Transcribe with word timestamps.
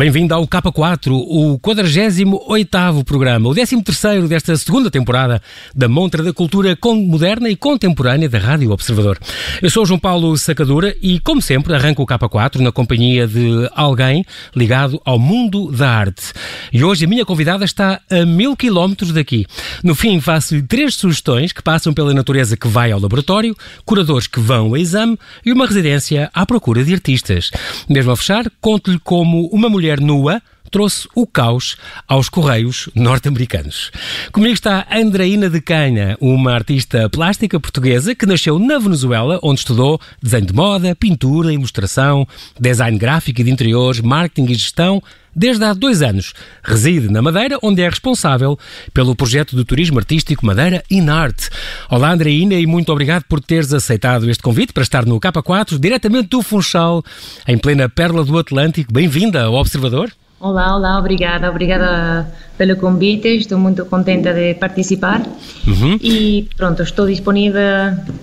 Bem-vindo 0.00 0.34
ao 0.34 0.48
K4, 0.48 1.12
o 1.12 1.58
48º 1.58 3.04
programa, 3.04 3.50
o 3.50 3.54
13º 3.54 4.28
desta 4.28 4.56
segunda 4.56 4.90
temporada 4.90 5.42
da 5.76 5.90
Montra 5.90 6.22
da 6.22 6.32
Cultura 6.32 6.74
Moderna 6.82 7.50
e 7.50 7.54
Contemporânea 7.54 8.26
da 8.26 8.38
Rádio 8.38 8.70
Observador. 8.70 9.18
Eu 9.60 9.68
sou 9.68 9.84
João 9.84 10.00
Paulo 10.00 10.34
Sacadura 10.38 10.96
e, 11.02 11.20
como 11.20 11.42
sempre, 11.42 11.74
arranco 11.74 12.02
o 12.02 12.06
K4 12.06 12.60
na 12.60 12.72
companhia 12.72 13.26
de 13.26 13.68
alguém 13.74 14.24
ligado 14.56 14.98
ao 15.04 15.18
mundo 15.18 15.70
da 15.70 15.90
arte. 15.90 16.32
E 16.72 16.82
hoje 16.82 17.04
a 17.04 17.08
minha 17.08 17.26
convidada 17.26 17.66
está 17.66 18.00
a 18.10 18.24
mil 18.24 18.56
quilómetros 18.56 19.12
daqui. 19.12 19.44
No 19.84 19.94
fim, 19.94 20.18
faço-lhe 20.18 20.62
três 20.62 20.94
sugestões 20.94 21.52
que 21.52 21.62
passam 21.62 21.92
pela 21.92 22.14
natureza 22.14 22.56
que 22.56 22.68
vai 22.68 22.90
ao 22.90 23.00
laboratório, 23.00 23.54
curadores 23.84 24.26
que 24.26 24.40
vão 24.40 24.68
ao 24.68 24.78
exame 24.78 25.18
e 25.44 25.52
uma 25.52 25.66
residência 25.66 26.30
à 26.32 26.46
procura 26.46 26.82
de 26.82 26.94
artistas. 26.94 27.50
Mesmo 27.86 28.12
a 28.12 28.16
fechar, 28.16 28.50
conto-lhe 28.62 28.98
como 28.98 29.46
uma 29.52 29.68
mulher 29.68 29.89
mulher 29.90 30.00
nua 30.00 30.40
trouxe 30.70 31.08
o 31.14 31.26
caos 31.26 31.76
aos 32.06 32.28
Correios 32.28 32.88
norte-americanos. 32.94 33.90
Comigo 34.32 34.54
está 34.54 34.86
Andreina 34.90 35.50
de 35.50 35.60
Canha, 35.60 36.16
uma 36.20 36.52
artista 36.52 37.08
plástica 37.08 37.58
portuguesa 37.58 38.14
que 38.14 38.26
nasceu 38.26 38.58
na 38.58 38.78
Venezuela, 38.78 39.38
onde 39.42 39.60
estudou 39.60 40.00
desenho 40.22 40.46
de 40.46 40.54
moda, 40.54 40.94
pintura, 40.94 41.52
ilustração, 41.52 42.26
design 42.58 42.96
gráfico 42.98 43.40
e 43.40 43.44
de 43.44 43.50
interiores, 43.50 44.00
marketing 44.00 44.50
e 44.50 44.54
gestão, 44.54 45.02
desde 45.34 45.64
há 45.64 45.72
dois 45.72 46.02
anos. 46.02 46.32
Reside 46.62 47.08
na 47.08 47.22
Madeira, 47.22 47.58
onde 47.62 47.82
é 47.82 47.88
responsável 47.88 48.58
pelo 48.92 49.14
projeto 49.14 49.56
de 49.56 49.64
turismo 49.64 49.98
artístico 49.98 50.44
Madeira 50.44 50.82
in 50.90 51.08
Art. 51.08 51.48
Olá, 51.88 52.12
Andreina, 52.12 52.54
e 52.54 52.66
muito 52.66 52.92
obrigado 52.92 53.24
por 53.24 53.40
teres 53.40 53.72
aceitado 53.72 54.28
este 54.28 54.42
convite 54.42 54.72
para 54.72 54.82
estar 54.82 55.06
no 55.06 55.20
K4, 55.20 55.78
diretamente 55.78 56.28
do 56.28 56.42
Funchal, 56.42 57.02
em 57.46 57.58
plena 57.58 57.88
Pérola 57.88 58.24
do 58.24 58.38
Atlântico. 58.38 58.92
Bem-vinda 58.92 59.44
ao 59.44 59.54
Observador. 59.54 60.12
Olá, 60.40 60.74
olá, 60.74 60.98
obrigada, 60.98 61.50
obrigada 61.50 62.26
pelo 62.56 62.74
convite, 62.76 63.28
estou 63.28 63.58
muito 63.58 63.84
contente 63.84 64.32
de 64.32 64.54
participar 64.54 65.22
uhum. 65.66 65.98
e 66.00 66.48
pronto, 66.56 66.82
estou 66.82 67.06
disponível 67.06 67.60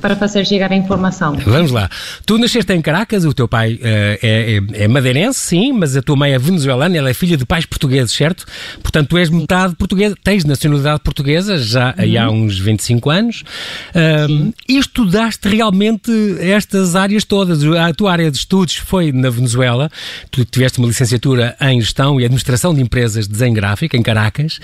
para 0.01 0.15
fazer 0.15 0.45
chegar 0.45 0.71
a 0.71 0.75
informação. 0.75 1.35
Vamos 1.45 1.71
lá. 1.71 1.87
Tu 2.25 2.37
nasceste 2.39 2.73
em 2.73 2.81
Caracas, 2.81 3.23
o 3.23 3.33
teu 3.33 3.47
pai 3.47 3.73
uh, 3.73 3.79
é, 3.83 4.19
é, 4.21 4.83
é, 4.83 4.87
madeirense, 4.87 5.39
sim, 5.39 5.73
mas 5.73 5.95
a 5.95 6.01
tua 6.01 6.15
mãe 6.15 6.33
é 6.33 6.39
venezuelana, 6.39 6.97
ela 6.97 7.09
é 7.09 7.13
filha 7.13 7.37
de 7.37 7.45
pais 7.45 7.65
portugueses, 7.67 8.11
certo? 8.11 8.45
Portanto, 8.81 9.09
tu 9.09 9.17
és 9.17 9.29
metade 9.29 9.75
portuguesa, 9.75 10.15
tens 10.23 10.43
nacionalidade 10.43 11.01
portuguesa 11.01 11.57
já 11.57 11.93
uhum. 11.97 12.19
há 12.19 12.31
uns 12.31 12.59
25 12.59 13.09
anos 13.11 13.43
uh, 13.89 14.53
e 14.67 14.77
estudaste 14.77 15.47
realmente 15.47 16.11
estas 16.39 16.95
áreas 16.95 17.23
todas. 17.23 17.63
A 17.63 17.93
tua 17.93 18.11
área 18.11 18.31
de 18.31 18.37
estudos 18.37 18.75
foi 18.75 19.11
na 19.11 19.29
Venezuela, 19.29 19.89
tu 20.31 20.43
tiveste 20.45 20.79
uma 20.79 20.87
licenciatura 20.87 21.55
em 21.61 21.79
gestão 21.79 22.06
Gestão 22.07 22.21
e 22.21 22.25
Administração 22.25 22.73
de 22.73 22.81
Empresas 22.81 23.27
de 23.27 23.33
Desenho 23.33 23.53
Gráfico, 23.53 23.95
em 23.95 24.01
Caracas, 24.01 24.59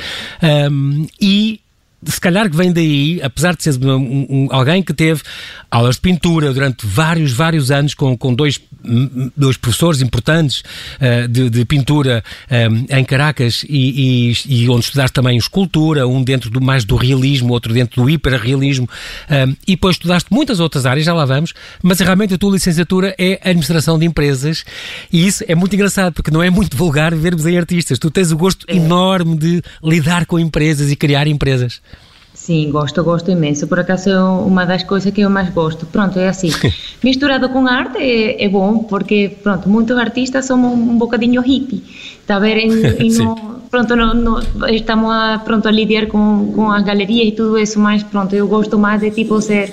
um, 0.71 1.05
e 1.19 1.59
se 2.05 2.19
calhar 2.19 2.49
que 2.49 2.55
vem 2.55 2.71
daí, 2.71 3.19
apesar 3.21 3.55
de 3.55 3.63
ser 3.63 3.77
um, 3.85 4.25
um, 4.29 4.47
alguém 4.51 4.81
que 4.81 4.93
teve 4.93 5.21
aulas 5.69 5.95
de 5.95 6.01
pintura 6.01 6.53
durante 6.53 6.85
vários, 6.85 7.31
vários 7.31 7.71
anos 7.71 7.93
com, 7.93 8.17
com 8.17 8.33
dois, 8.33 8.59
dois 9.35 9.57
professores 9.57 10.01
importantes 10.01 10.63
uh, 10.99 11.27
de, 11.27 11.49
de, 11.49 11.65
pintura 11.65 12.23
um, 12.69 12.97
em 12.97 13.03
Caracas 13.03 13.65
e, 13.67 14.31
e, 14.47 14.63
e, 14.63 14.69
onde 14.69 14.85
estudaste 14.85 15.13
também 15.13 15.37
escultura, 15.37 16.07
um 16.07 16.23
dentro 16.23 16.49
do, 16.49 16.61
mais 16.61 16.85
do 16.85 16.95
realismo, 16.95 17.53
outro 17.53 17.73
dentro 17.73 18.03
do 18.03 18.09
hiperrealismo, 18.09 18.87
um, 19.29 19.55
e 19.67 19.71
depois 19.71 19.95
estudaste 19.95 20.29
muitas 20.31 20.59
outras 20.59 20.85
áreas, 20.85 21.05
já 21.05 21.13
lá 21.13 21.25
vamos, 21.25 21.53
mas 21.81 21.99
realmente 21.99 22.33
a 22.33 22.37
tua 22.37 22.53
licenciatura 22.53 23.15
é 23.17 23.39
administração 23.43 23.97
de 23.97 24.05
empresas 24.05 24.65
e 25.11 25.25
isso 25.25 25.43
é 25.47 25.55
muito 25.55 25.73
engraçado 25.75 26.13
porque 26.13 26.31
não 26.31 26.43
é 26.43 26.49
muito 26.49 26.75
vulgar 26.77 27.15
vermos 27.15 27.45
em 27.45 27.57
artistas. 27.57 27.97
Tu 27.99 28.11
tens 28.11 28.31
o 28.31 28.37
gosto 28.37 28.65
é. 28.67 28.75
enorme 28.75 29.37
de 29.37 29.61
lidar 29.83 30.25
com 30.25 30.39
empresas 30.39 30.91
e 30.91 30.95
criar 30.95 31.27
empresas. 31.27 31.81
Sim, 32.43 32.71
gosto, 32.71 33.01
gosto 33.05 33.31
imenso. 33.31 33.65
Por 33.67 33.79
acaso 33.79 34.09
é 34.09 34.21
uma 34.21 34.65
das 34.65 34.83
coisas 34.83 35.13
que 35.13 35.21
eu 35.21 35.29
mais 35.29 35.49
gosto. 35.49 35.85
Pronto, 35.85 36.19
é 36.19 36.27
assim. 36.27 36.49
Misturado 37.01 37.47
com 37.47 37.65
arte 37.65 37.99
é, 37.99 38.43
é 38.43 38.49
bom, 38.49 38.79
porque, 38.79 39.31
pronto, 39.41 39.69
muitos 39.69 39.97
artistas 39.97 40.45
somos 40.45 40.73
um 40.73 40.97
bocadinho 40.97 41.41
hippie. 41.41 41.81
Está 42.19 42.35
a 42.35 42.39
ver? 42.39 42.57
E, 42.57 42.67
e 43.07 43.17
no, 43.17 43.61
pronto, 43.71 43.95
no, 43.95 44.13
no, 44.13 44.41
estamos 44.67 45.09
a, 45.09 45.39
pronto, 45.39 45.69
a 45.69 45.71
lidiar 45.71 46.07
com, 46.07 46.51
com 46.53 46.69
as 46.69 46.83
galerias 46.83 47.29
e 47.29 47.31
tudo 47.31 47.57
isso, 47.57 47.79
mas 47.79 48.03
pronto, 48.03 48.35
eu 48.35 48.45
gosto 48.45 48.77
mais 48.77 48.99
de 48.99 49.09
tipo 49.11 49.39
ser 49.41 49.71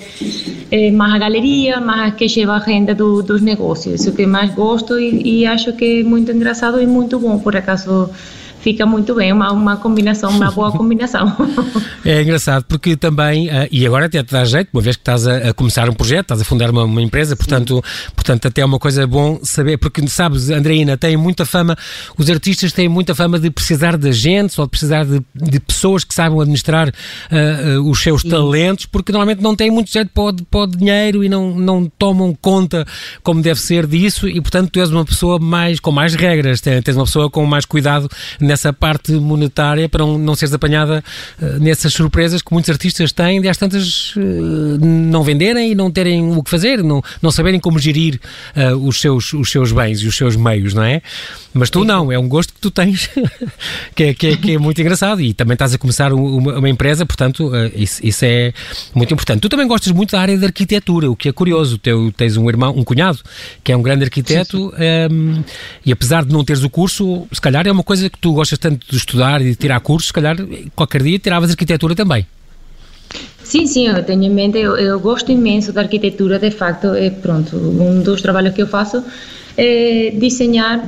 é, 0.71 0.93
mais 0.93 1.15
a 1.15 1.19
galeria, 1.19 1.81
mais 1.81 2.15
que 2.15 2.29
chega 2.29 2.53
a 2.53 2.59
renda 2.59 2.95
do, 2.95 3.21
dos 3.21 3.43
negócios. 3.43 4.01
Isso 4.01 4.13
que 4.13 4.27
mais 4.27 4.55
gosto 4.55 4.97
e, 4.97 5.41
e 5.41 5.45
acho 5.45 5.73
que 5.73 6.03
é 6.03 6.05
muito 6.05 6.31
engraçado 6.31 6.81
e 6.81 6.87
muito 6.87 7.19
bom. 7.19 7.37
Por 7.41 7.57
acaso 7.57 8.11
fica 8.61 8.85
muito 8.85 9.15
bem, 9.15 9.33
uma, 9.33 9.53
uma 9.53 9.77
combinação, 9.77 10.31
uma 10.31 10.51
boa 10.51 10.71
combinação. 10.71 11.35
é 12.05 12.23
engraçado 12.23 12.65
porque 12.65 12.97
também, 12.97 13.49
uh, 13.49 13.69
e 13.71 13.87
agora 13.87 14.07
até 14.07 14.23
te 14.23 14.33
dá 14.33 14.45
jeito, 14.45 14.69
uma 14.73 14.83
vez 14.83 14.97
que 14.97 15.03
estás 15.03 15.27
a, 15.27 15.51
a 15.51 15.55
começar 15.55 15.89
um 15.89 15.95
projeto, 15.95 16.23
estás 16.23 16.41
a 16.41 16.45
fundar 16.45 16.71
uma, 16.71 16.85
uma 16.85 17.03
empresa, 17.03 17.35
portanto, 17.35 17.83
portanto 18.15 18.47
até 18.47 18.61
é 18.61 18.65
uma 18.65 18.79
coisa 18.79 19.07
bom 19.07 19.41
saber, 19.43 19.79
porque 19.79 20.07
sabes, 20.09 20.51
Andreina, 20.51 20.97
tem 20.97 21.17
muita 21.17 21.47
fama, 21.47 21.77
os 22.19 22.29
artistas 22.29 22.73
têm 22.73 22.89
muita 22.89 23.15
fama 23.15 23.39
de 23.39 23.51
precisar 23.51 23.97
de 23.97 24.09
agentes 24.09 24.59
ou 24.59 24.67
de 24.67 24.71
precisar 24.71 25.05
de, 25.05 25.23
de 25.35 25.61
pessoas 25.61 26.05
que 26.05 26.15
saibam 26.15 26.41
administrar 26.41 26.89
uh, 26.89 27.81
uh, 27.81 27.91
os 27.91 28.03
seus 28.03 28.23
Sim. 28.23 28.31
talentos, 28.31 28.87
porque 28.87 29.11
normalmente 29.11 29.43
não 29.43 29.57
têm 29.57 29.71
muito 29.71 29.91
jeito 29.91 30.11
para 30.13 30.23
o, 30.23 30.35
para 30.45 30.61
o 30.61 30.67
dinheiro 30.67 31.25
e 31.25 31.29
não, 31.29 31.55
não 31.59 31.91
tomam 31.99 32.37
conta 32.41 32.87
como 33.23 33.41
deve 33.41 33.61
ser 33.61 33.87
disso 33.87 34.29
e 34.29 34.41
portanto 34.41 34.71
tu 34.71 34.81
és 34.81 34.91
uma 34.91 35.05
pessoa 35.05 35.39
mais, 35.39 35.81
com 35.81 35.91
mais 35.91 36.15
regras, 36.15 36.61
tens 36.61 36.97
uma 36.97 37.05
pessoa 37.05 37.31
com 37.31 37.45
mais 37.47 37.65
cuidado 37.65 38.09
nessa 38.51 38.73
parte 38.73 39.13
monetária 39.13 39.89
para 39.89 40.05
não, 40.05 40.19
não 40.19 40.35
seres 40.35 40.53
apanhada 40.53 41.05
uh, 41.41 41.59
nessas 41.61 41.93
surpresas 41.93 42.43
que 42.43 42.53
muitos 42.53 42.69
artistas 42.69 43.13
têm 43.13 43.41
de 43.41 43.49
às 43.49 43.57
tantas 43.57 44.17
uh, 44.17 44.21
não 44.81 45.23
venderem 45.23 45.71
e 45.71 45.75
não 45.75 45.91
terem 45.91 46.37
o 46.37 46.43
que 46.43 46.51
fazer, 46.51 46.83
não, 46.83 47.01
não 47.23 47.31
saberem 47.31 47.61
como 47.61 47.79
gerir 47.79 48.21
uh, 48.57 48.77
os, 48.77 49.01
seus, 49.01 49.33
os 49.33 49.51
seus 49.51 49.71
bens 49.71 50.01
e 50.01 50.09
os 50.09 50.17
seus 50.17 50.35
meios, 50.35 50.75
não 50.75 50.83
é? 50.83 51.01
Mas 51.55 51.71
tu 51.71 51.85
não, 51.85 52.11
é 52.11 52.19
um 52.19 52.29
gosto 52.29 52.53
que 52.53 52.61
tu 52.61 52.71
tens 52.71 53.09
que, 53.95 54.05
é, 54.05 54.15
que, 54.15 54.27
é, 54.29 54.37
que 54.37 54.55
é 54.55 54.59
muito 54.59 54.81
engraçado 54.81 55.21
e 55.21 55.33
também 55.33 55.55
estás 55.55 55.75
a 55.75 55.79
começar 55.79 56.13
uma, 56.13 56.59
uma 56.59 56.69
empresa, 56.69 57.07
portanto, 57.07 57.53
isso, 57.75 58.05
isso, 58.05 58.25
é 58.25 58.53
muito 58.95 59.13
importante. 59.13 59.41
Tu 59.41 59.49
também 59.49 59.67
gostas 59.67 59.93
muito 59.93 60.13
da 60.13 60.21
área 60.21 60.37
da 60.39 60.47
arquitetura, 60.47 61.11
o 61.11 61.17
que 61.17 61.29
é 61.29 61.33
curioso. 61.33 61.79
Teu, 61.79 62.13
tens 62.13 62.37
um 62.37 62.49
irmão, 62.49 62.73
um 62.77 62.85
cunhado, 62.85 63.19
que 63.65 63.73
é 63.73 63.77
um 63.77 63.83
grande 63.83 64.05
arquiteto. 64.05 64.69
Um, 64.69 64.73
ehm, 64.79 65.43
e 65.85 65.91
apesar 65.91 66.25
de 66.25 66.33
não 66.33 66.45
teres 66.45 66.63
o 66.63 66.71
curso, 66.71 67.27
se 67.33 67.41
calhar 67.41 67.67
é 67.67 67.73
uma 67.73 67.83
coisa 67.83 68.09
que 68.09 68.19
tu 68.19 68.40
gostas 68.41 68.59
tanto 68.59 68.87
de 68.91 68.97
estudar 68.97 69.41
e 69.41 69.51
de 69.51 69.55
tirar 69.55 69.81
cursos, 69.81 70.09
se 70.09 70.13
calhar 70.13 70.37
qualquer 70.75 71.03
dia 71.03 71.19
tiravas 71.19 71.51
arquitetura 71.51 71.95
também. 71.95 72.27
Sim, 73.43 73.67
sim, 73.67 73.89
eu 73.89 74.03
tenho 74.05 74.25
em 74.25 74.31
mente, 74.31 74.59
eu, 74.59 74.77
eu 74.77 75.01
gosto 75.01 75.33
imenso 75.33 75.73
da 75.73 75.81
arquitetura, 75.83 76.39
de 76.39 76.51
facto, 76.51 76.95
é 76.95 77.11
pronto, 77.11 77.57
um 77.57 78.01
dos 78.01 78.23
trabalhos 78.23 78.55
que 78.55 78.63
eu 78.63 78.67
faço 78.67 79.03
é 79.57 80.13
desenhar 80.15 80.79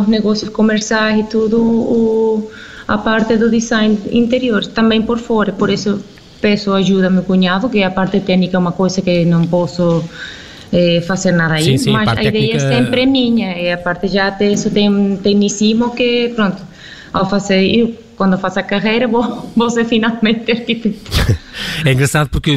os 0.00 0.08
negócios 0.08 0.50
comerciais 0.50 1.20
e 1.20 1.24
tudo, 1.34 1.58
o, 1.62 2.50
a 2.88 2.98
parte 2.98 3.36
do 3.36 3.48
design 3.48 3.96
interior, 4.10 4.66
também 4.66 5.00
por 5.02 5.18
fora, 5.18 5.52
por 5.52 5.70
isso 5.70 6.02
peço 6.40 6.72
ajuda 6.72 7.06
ao 7.06 7.12
meu 7.12 7.22
cunhado, 7.22 7.68
que 7.68 7.82
a 7.82 7.90
parte 7.90 8.18
técnica 8.20 8.56
é 8.56 8.60
uma 8.60 8.72
coisa 8.72 9.00
que 9.00 9.24
não 9.24 9.46
posso 9.46 10.02
eh, 10.72 11.00
fazer 11.02 11.32
nada 11.32 11.54
aí, 11.54 11.64
sim, 11.64 11.78
sim, 11.78 11.92
mas 11.92 12.08
a, 12.08 12.18
a 12.18 12.24
ideia 12.24 12.56
é 12.56 12.58
sempre 12.58 13.06
minha, 13.06 13.56
e 13.56 13.70
a 13.70 13.78
parte 13.78 14.08
já 14.08 14.32
tem 14.32 14.52
isso 14.52 14.68
tem 14.70 15.16
tecnicismo 15.22 15.94
que, 15.94 16.32
pronto, 16.34 16.69
ao 17.12 17.28
fazer, 17.28 17.64
eu 17.66 17.94
quando 18.20 18.36
faço 18.36 18.58
a 18.60 18.62
carreira 18.62 19.08
vou, 19.08 19.50
vou 19.56 19.70
ser 19.70 19.86
finalmente 19.86 20.52
arquiteto. 20.52 21.00
É 21.84 21.92
engraçado 21.92 22.28
porque, 22.28 22.52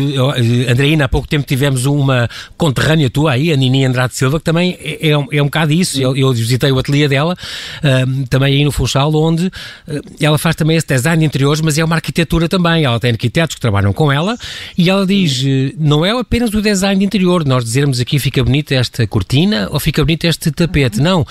Andreina, 0.70 1.06
há 1.06 1.10
pouco 1.10 1.28
tempo 1.28 1.46
tivemos 1.46 1.86
uma 1.86 2.30
conterrânea 2.58 3.10
tua 3.10 3.32
aí, 3.32 3.52
a 3.52 3.56
Nini 3.56 3.84
Andrade 3.86 4.16
Silva, 4.16 4.40
que 4.40 4.46
também 4.46 4.78
é, 4.80 5.10
é, 5.10 5.18
um, 5.18 5.28
é 5.32 5.42
um 5.42 5.46
bocado 5.46 5.74
isso. 5.74 6.02
Eu, 6.02 6.16
eu, 6.16 6.32
visitei 6.32 6.72
o 6.72 6.80
ateliê 6.80 7.08
dela, 7.08 7.36
também 8.30 8.56
aí 8.56 8.64
no 8.64 8.72
Funchal, 8.72 9.14
onde 9.16 9.48
uh, 9.48 9.52
ela 10.22 10.38
faz 10.38 10.56
também 10.56 10.78
esse 10.78 10.88
design 10.88 11.20
de 11.20 11.26
interiores, 11.26 11.60
mas 11.60 11.78
é 11.78 11.84
uma 11.84 11.96
arquitetura 11.96 12.48
também. 12.48 12.86
Ela 12.86 13.00
tem 13.00 13.12
arquitetos 13.12 13.56
que 13.56 13.62
trabalham 13.62 13.92
com 13.92 14.12
ela 14.12 14.38
e 14.78 14.90
ela 14.90 15.06
diz: 15.06 15.42
uh, 15.42 15.76
não 15.78 16.06
é 16.06 16.12
apenas 16.12 16.54
o 16.54 16.62
design 16.62 17.00
de 17.00 17.06
interior, 17.06 17.46
nós 17.46 17.64
dizermos 17.64 18.00
aqui 18.00 18.20
fica 18.20 18.44
bonita 18.44 18.76
esta 18.76 19.06
cortina 19.08 19.68
ou 19.72 19.80
fica 19.80 20.04
bonito 20.04 20.26
este 20.26 20.52
tapete. 20.52 21.02
Não, 21.02 21.26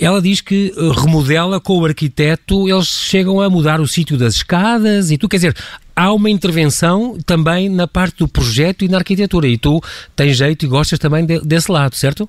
ela 0.00 0.20
diz 0.20 0.40
que 0.40 0.72
remodela 0.96 1.60
com 1.60 1.78
o 1.78 1.84
arquiteto, 1.84 2.68
eles 2.68 2.86
chegam 2.86 3.40
a 3.40 3.50
mudar 3.50 3.80
o 3.80 3.86
sítio 3.86 4.16
das 4.16 4.36
escadas 4.36 5.10
e 5.10 5.18
tu, 5.18 5.28
quer 5.28 5.36
dizer, 5.36 5.56
há 5.94 6.12
uma 6.12 6.30
intervenção 6.30 7.18
também 7.26 7.68
na 7.68 7.86
parte 7.86 8.18
do 8.18 8.28
projeto 8.28 8.84
e 8.84 8.88
na 8.88 8.98
arquitetura 8.98 9.46
e 9.46 9.58
tu 9.58 9.80
tens 10.16 10.36
jeito 10.36 10.64
e 10.64 10.68
gostas 10.68 10.98
também 10.98 11.26
de, 11.26 11.40
desse 11.40 11.70
lado, 11.70 11.94
certo? 11.94 12.28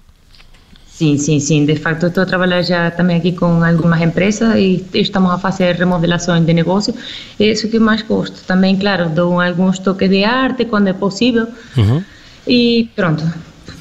Sim, 1.01 1.17
sim, 1.17 1.39
sim. 1.39 1.65
De 1.65 1.75
facto, 1.77 2.05
estou 2.05 2.21
a 2.21 2.25
trabalhar 2.27 2.61
já 2.61 2.91
também 2.91 3.17
aqui 3.17 3.31
com 3.31 3.63
algumas 3.63 3.99
empresas 4.01 4.55
e 4.55 4.85
estamos 4.93 5.31
a 5.31 5.37
fazer 5.39 5.75
remodelações 5.75 6.45
de 6.45 6.53
negócio. 6.53 6.93
É 7.39 7.45
isso 7.45 7.67
que 7.69 7.79
mais 7.79 8.03
gosto. 8.03 8.45
Também, 8.45 8.77
claro, 8.77 9.09
dou 9.09 9.41
alguns 9.41 9.79
toques 9.79 10.09
de 10.09 10.23
arte 10.23 10.65
quando 10.65 10.89
é 10.89 10.93
possível. 10.93 11.47
Uhum. 11.75 12.03
E 12.45 12.87
pronto, 12.95 13.23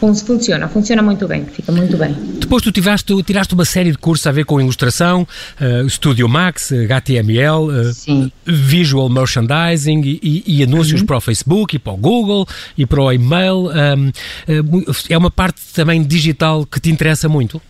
funciona, 0.01 0.69
funciona 0.69 1.03
muito 1.03 1.29
bem, 1.29 1.45
fica 1.45 1.71
muito 1.71 1.97
bem. 1.97 2.15
Depois 2.39 2.63
tu 2.63 2.73
tiveste, 2.73 3.23
tiraste 3.23 3.55
uma 3.55 3.65
série 3.65 3.93
de 3.93 3.99
cursos 3.99 4.27
a 4.27 4.33
ver 4.33 4.45
com 4.45 4.61
ilustração, 4.61 5.27
uh, 5.61 5.89
Studio 5.89 6.29
Max, 6.29 6.73
HTML, 6.73 7.69
uh, 7.69 8.33
Visual 8.47 9.09
Merchandising 9.09 10.01
e, 10.23 10.43
e, 10.47 10.63
anúncios 10.63 11.01
uhum. 11.01 11.07
para 11.07 11.17
o 11.19 11.21
Facebook 11.21 11.77
e 11.77 11.79
para 11.79 11.93
o 11.93 11.97
Google 11.97 12.47
e 12.77 12.87
para 12.87 13.03
o 13.03 13.13
e-mail. 13.13 13.69
Um, 13.69 14.09
uh, 14.09 14.95
é 15.09 15.19
uma 15.19 15.31
parte 15.31 15.61
também 15.75 16.03
digital 16.03 16.65
que 16.65 16.81
te 16.81 16.91
interessa 16.91 17.29
muito? 17.29 17.61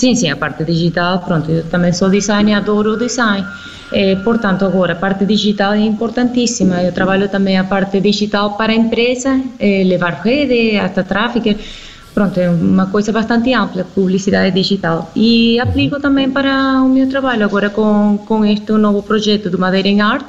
Sim, 0.00 0.14
sim, 0.14 0.30
a 0.30 0.36
parte 0.36 0.64
digital, 0.64 1.18
pronto, 1.18 1.50
eu 1.50 1.62
também 1.64 1.92
sou 1.92 2.08
designer, 2.08 2.54
adoro 2.54 2.92
o 2.92 2.96
design. 2.96 3.46
É, 3.92 4.16
portanto, 4.16 4.64
agora, 4.64 4.94
a 4.94 4.96
parte 4.96 5.26
digital 5.26 5.74
é 5.74 5.80
importantíssima. 5.80 6.82
Eu 6.82 6.90
trabalho 6.90 7.28
também 7.28 7.58
a 7.58 7.64
parte 7.64 8.00
digital 8.00 8.56
para 8.56 8.72
a 8.72 8.74
empresa, 8.74 9.38
é, 9.58 9.84
levar 9.84 10.22
rede, 10.24 10.78
até 10.78 11.02
tráfego. 11.02 11.54
Pronto, 12.14 12.40
é 12.40 12.48
uma 12.48 12.86
coisa 12.86 13.12
bastante 13.12 13.52
ampla, 13.52 13.84
publicidade 13.84 14.54
digital. 14.54 15.12
E 15.14 15.60
aplico 15.60 16.00
também 16.00 16.30
para 16.30 16.82
o 16.82 16.88
meu 16.88 17.06
trabalho 17.06 17.44
agora 17.44 17.68
com, 17.68 18.18
com 18.26 18.42
este 18.42 18.72
novo 18.72 19.02
projeto 19.02 19.50
do 19.50 19.58
Madeira 19.58 19.88
em 19.88 20.00
Art. 20.00 20.24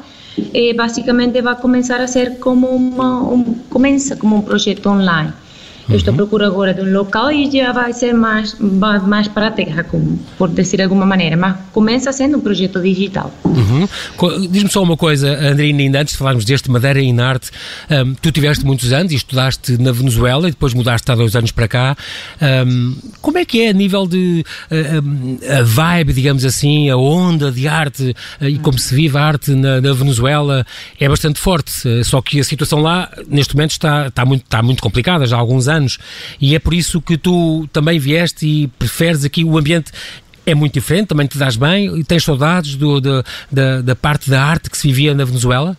É, 0.54 0.74
basicamente 0.74 1.42
vai 1.42 1.56
começar 1.56 2.02
a 2.02 2.08
ser 2.08 2.40
como 2.40 2.68
uma, 2.68 3.22
um, 3.22 3.42
começa 3.70 4.18
como 4.18 4.36
um 4.36 4.42
projeto 4.42 4.90
online. 4.90 5.32
Eu 5.92 5.98
estou 5.98 6.14
à 6.14 6.16
procura 6.16 6.48
agora 6.48 6.74
de 6.74 6.82
um 6.82 6.94
local 6.94 7.30
e 7.32 7.52
já 7.52 7.74
vai 7.74 7.92
ser 7.92 8.14
mais, 8.14 8.56
mais 8.58 9.28
para 9.28 9.48
a 9.48 9.52
terra, 9.52 9.84
como, 9.84 10.18
por 10.38 10.48
dizer 10.50 10.78
de 10.78 10.84
alguma 10.84 11.06
maneira, 11.06 11.36
mas 11.36 11.58
começa 11.74 12.14
sendo 12.14 12.38
um 12.38 12.40
projeto 12.40 12.82
digital. 12.82 13.30
Uhum. 13.44 14.48
Diz-me 14.50 14.70
só 14.70 14.82
uma 14.82 14.96
coisa, 14.96 15.30
Andrina, 15.30 15.82
ainda 15.82 16.00
antes 16.00 16.14
de 16.14 16.18
falarmos 16.18 16.46
deste 16.46 16.72
Madeira 16.72 17.02
em 17.02 17.20
Arte, 17.20 17.52
um, 17.90 18.14
tu 18.14 18.32
tiveste 18.32 18.66
muitos 18.66 18.94
anos 18.94 19.12
e 19.12 19.16
estudaste 19.16 19.78
na 19.78 19.92
Venezuela 19.92 20.48
e 20.48 20.52
depois 20.52 20.74
mudaste 20.74 21.12
há 21.12 21.16
dois 21.16 21.36
anos 21.36 21.52
para 21.52 21.68
cá. 21.68 21.98
Um, 22.66 22.96
como 23.22 23.38
é 23.38 23.44
que 23.44 23.62
é 23.62 23.70
a 23.70 23.74
nível 23.74 24.08
de 24.08 24.46
uh, 24.72 25.60
a 25.60 25.64
vibe, 25.64 26.14
digamos 26.14 26.46
assim, 26.46 26.90
a 26.90 26.96
onda 26.96 27.52
de 27.52 27.68
arte 27.68 28.16
uh, 28.40 28.46
e 28.46 28.58
como 28.60 28.80
se 28.80 28.96
vive 28.96 29.18
a 29.18 29.22
arte 29.22 29.52
na, 29.52 29.82
na, 29.82 29.92
Venezuela? 29.92 30.66
É 30.98 31.10
bastante 31.10 31.38
forte, 31.38 31.72
só 32.06 32.22
que 32.22 32.40
a 32.40 32.44
situação 32.46 32.82
lá, 32.82 33.12
neste 33.28 33.56
momento, 33.56 33.72
está, 33.72 34.08
está, 34.08 34.24
muito, 34.24 34.44
está 34.44 34.64
muito 34.64 34.82
complicada 34.82 35.26
já 35.26 35.36
há 35.36 35.40
alguns 35.40 35.68
anos 35.68 35.81
anos 35.82 35.98
e 36.40 36.56
é 36.56 36.60
por 36.60 36.74
isso 36.74 37.02
que 37.02 37.18
tu 37.18 37.68
também 37.74 38.00
vieste 38.00 38.46
e 38.46 38.68
preferes 38.68 39.26
aqui 39.26 39.44
o 39.44 39.58
ambiente 39.58 39.92
é 40.46 40.56
muito 40.56 40.74
diferente, 40.74 41.08
também 41.08 41.28
te 41.28 41.38
dás 41.38 41.56
bem 41.56 42.00
e 42.00 42.04
tens 42.04 42.24
saudades 42.24 42.76
do, 42.76 43.00
do, 43.00 43.24
da, 43.52 43.82
da 43.82 43.96
parte 43.96 44.30
da 44.30 44.44
arte 44.44 44.70
que 44.70 44.78
se 44.78 44.88
vivia 44.88 45.14
na 45.14 45.24
Venezuela? 45.24 45.78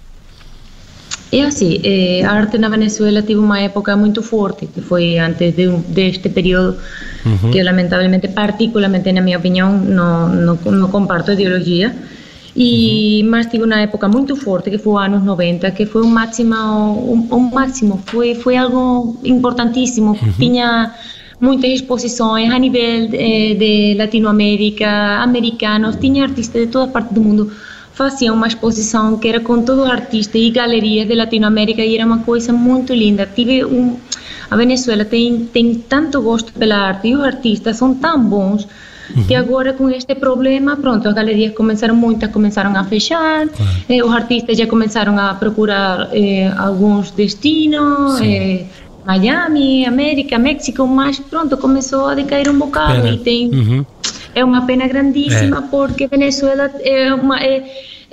É 1.32 1.42
assim, 1.42 1.80
eh, 1.82 2.22
a 2.24 2.30
arte 2.30 2.58
na 2.58 2.68
Venezuela 2.68 3.22
teve 3.22 3.40
uma 3.40 3.58
época 3.58 3.96
muito 3.96 4.22
forte, 4.22 4.66
que 4.66 4.80
foi 4.80 5.18
antes 5.18 5.56
de, 5.56 5.66
deste 5.88 6.28
período, 6.28 6.76
uhum. 7.24 7.50
que 7.50 7.62
lamentavelmente, 7.62 8.28
particularmente 8.28 9.10
na 9.12 9.22
minha 9.22 9.38
opinião, 9.38 9.78
não, 9.78 10.28
não, 10.28 10.54
não 10.56 10.88
comparto 10.90 11.32
ideologia, 11.32 11.94
e 12.54 13.22
mas 13.24 13.46
tive 13.46 13.64
uma 13.64 13.80
época 13.80 14.08
muito 14.08 14.36
forte 14.36 14.70
que 14.70 14.78
foi 14.78 15.04
anos 15.04 15.22
90 15.24 15.70
que 15.70 15.86
foi 15.86 16.02
um 16.02 16.10
máximo 16.10 16.54
um, 16.54 17.26
um 17.30 17.50
máximo. 17.50 18.00
Foi 18.06 18.34
foi 18.34 18.56
algo 18.56 19.16
importantíssimo 19.24 20.10
uhum. 20.10 20.32
tinha 20.38 20.94
muitas 21.40 21.70
exposições 21.70 22.50
a 22.50 22.58
nível 22.58 23.08
de, 23.08 23.16
eh, 23.16 23.54
de 23.54 23.94
Latinoamérica 23.98 24.88
americanos 25.22 25.96
tinha 25.96 26.24
artistas 26.24 26.62
de 26.62 26.68
toda 26.68 26.92
parte 26.92 27.14
do 27.14 27.22
mundo. 27.22 27.50
Faziam 27.94 28.34
uma 28.34 28.46
exposição 28.46 29.18
que 29.18 29.28
era 29.28 29.40
com 29.40 29.62
todos 29.62 29.84
os 29.84 29.90
artistas 29.90 30.40
e 30.40 30.50
galerias 30.50 31.06
de 31.08 31.14
Latinoamérica 31.14 31.82
e 31.82 31.94
era 31.94 32.06
uma 32.06 32.18
coisa 32.18 32.52
muito 32.52 32.92
linda. 32.92 33.26
Tive 33.26 33.64
um 33.64 33.96
a 34.50 34.56
Venezuela 34.56 35.06
tem 35.06 35.46
tem 35.46 35.74
tanto 35.74 36.20
gosto 36.20 36.52
pela 36.52 36.76
arte 36.76 37.08
e 37.08 37.14
os 37.14 37.22
artistas 37.22 37.78
são 37.78 37.94
tão 37.94 38.22
bons 38.22 38.68
Uhum. 39.16 39.24
Que 39.24 39.34
agora 39.34 39.72
com 39.72 39.90
este 39.90 40.14
problema, 40.14 40.76
pronto, 40.76 41.08
as 41.08 41.14
galerias 41.14 41.54
começaram, 41.54 41.94
muitas 41.94 42.30
começaram 42.30 42.74
a 42.76 42.84
fechar, 42.84 43.48
claro. 43.48 43.72
eh, 43.88 44.02
os 44.02 44.12
artistas 44.12 44.56
já 44.56 44.66
começaram 44.66 45.18
a 45.18 45.34
procurar 45.34 46.08
eh, 46.12 46.52
alguns 46.56 47.10
destinos, 47.10 48.20
eh, 48.20 48.64
Miami, 49.04 49.84
América, 49.84 50.38
México, 50.38 50.86
mas 50.86 51.18
pronto, 51.18 51.56
começou 51.56 52.06
a 52.06 52.14
decair 52.14 52.48
um 52.48 52.58
bocado 52.58 53.02
pena. 53.02 53.14
e 53.14 53.18
tem... 53.18 53.50
Uhum. 53.50 53.86
É 54.34 54.42
uma 54.42 54.64
pena 54.64 54.88
grandíssima 54.88 55.58
é. 55.58 55.70
porque 55.70 56.06
Venezuela 56.06 56.70
é 56.80 57.12
uma... 57.12 57.38
É, 57.38 57.62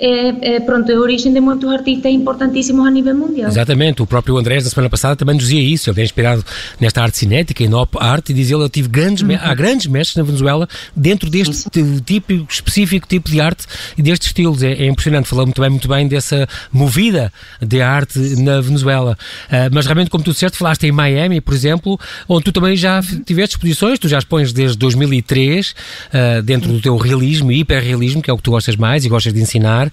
é, 0.00 0.54
é, 0.56 0.60
pronto, 0.60 0.90
é 0.90 0.94
a 0.94 0.98
origem 0.98 1.32
de 1.32 1.40
muitos 1.40 1.70
artistas 1.70 2.10
importantíssimos 2.10 2.86
a 2.86 2.90
nível 2.90 3.14
mundial. 3.14 3.48
Exatamente, 3.50 4.02
o 4.02 4.06
próprio 4.06 4.38
Andrés, 4.38 4.64
na 4.64 4.70
semana 4.70 4.88
passada, 4.88 5.14
também 5.14 5.36
dizia 5.36 5.60
isso. 5.60 5.90
Ele 5.90 6.00
é 6.00 6.04
inspirado 6.04 6.44
nesta 6.80 7.02
arte 7.02 7.18
cinética 7.18 7.62
e 7.62 7.68
na 7.68 7.86
arte, 7.98 8.32
e 8.32 8.34
dizia 8.34 8.56
ele: 8.56 8.64
Eu 8.64 8.70
tive 8.70 8.88
grandes, 8.88 9.22
uhum. 9.22 9.36
há 9.38 9.54
grandes 9.54 9.86
mestres 9.86 10.16
na 10.16 10.22
Venezuela 10.22 10.68
dentro 10.96 11.28
deste 11.28 11.54
sim, 11.54 11.98
tipo 12.04 12.32
específico 12.48 13.06
tipo 13.06 13.30
de 13.30 13.40
arte 13.40 13.66
e 13.98 14.02
destes 14.02 14.28
estilos. 14.28 14.62
É, 14.62 14.72
é 14.72 14.86
impressionante. 14.86 15.28
Falou 15.28 15.44
muito 15.44 15.60
bem, 15.60 15.70
muito 15.70 15.88
bem 15.88 16.08
dessa 16.08 16.48
movida 16.72 17.32
de 17.60 17.82
arte 17.82 18.18
na 18.40 18.60
Venezuela. 18.60 19.18
Uh, 19.48 19.68
mas 19.72 19.84
realmente, 19.84 20.08
como 20.08 20.24
tu 20.24 20.32
disseste, 20.32 20.56
falaste 20.56 20.84
em 20.84 20.92
Miami, 20.92 21.40
por 21.40 21.52
exemplo, 21.52 22.00
onde 22.26 22.44
tu 22.44 22.52
também 22.52 22.74
já 22.74 23.02
tiveste 23.26 23.56
exposições, 23.56 23.98
tu 23.98 24.08
já 24.08 24.18
expões 24.18 24.52
desde 24.52 24.78
2003, 24.78 25.70
uh, 25.70 25.74
ah, 26.12 26.40
dentro 26.42 26.72
do 26.72 26.80
teu 26.80 26.96
realismo 26.96 27.52
e 27.52 27.60
hiperrealismo, 27.60 28.22
que 28.22 28.30
é 28.30 28.32
o 28.32 28.36
que 28.36 28.42
tu 28.42 28.50
gostas 28.50 28.76
mais 28.76 29.04
e 29.04 29.08
gostas 29.08 29.32
de 29.32 29.40
ensinar. 29.40 29.89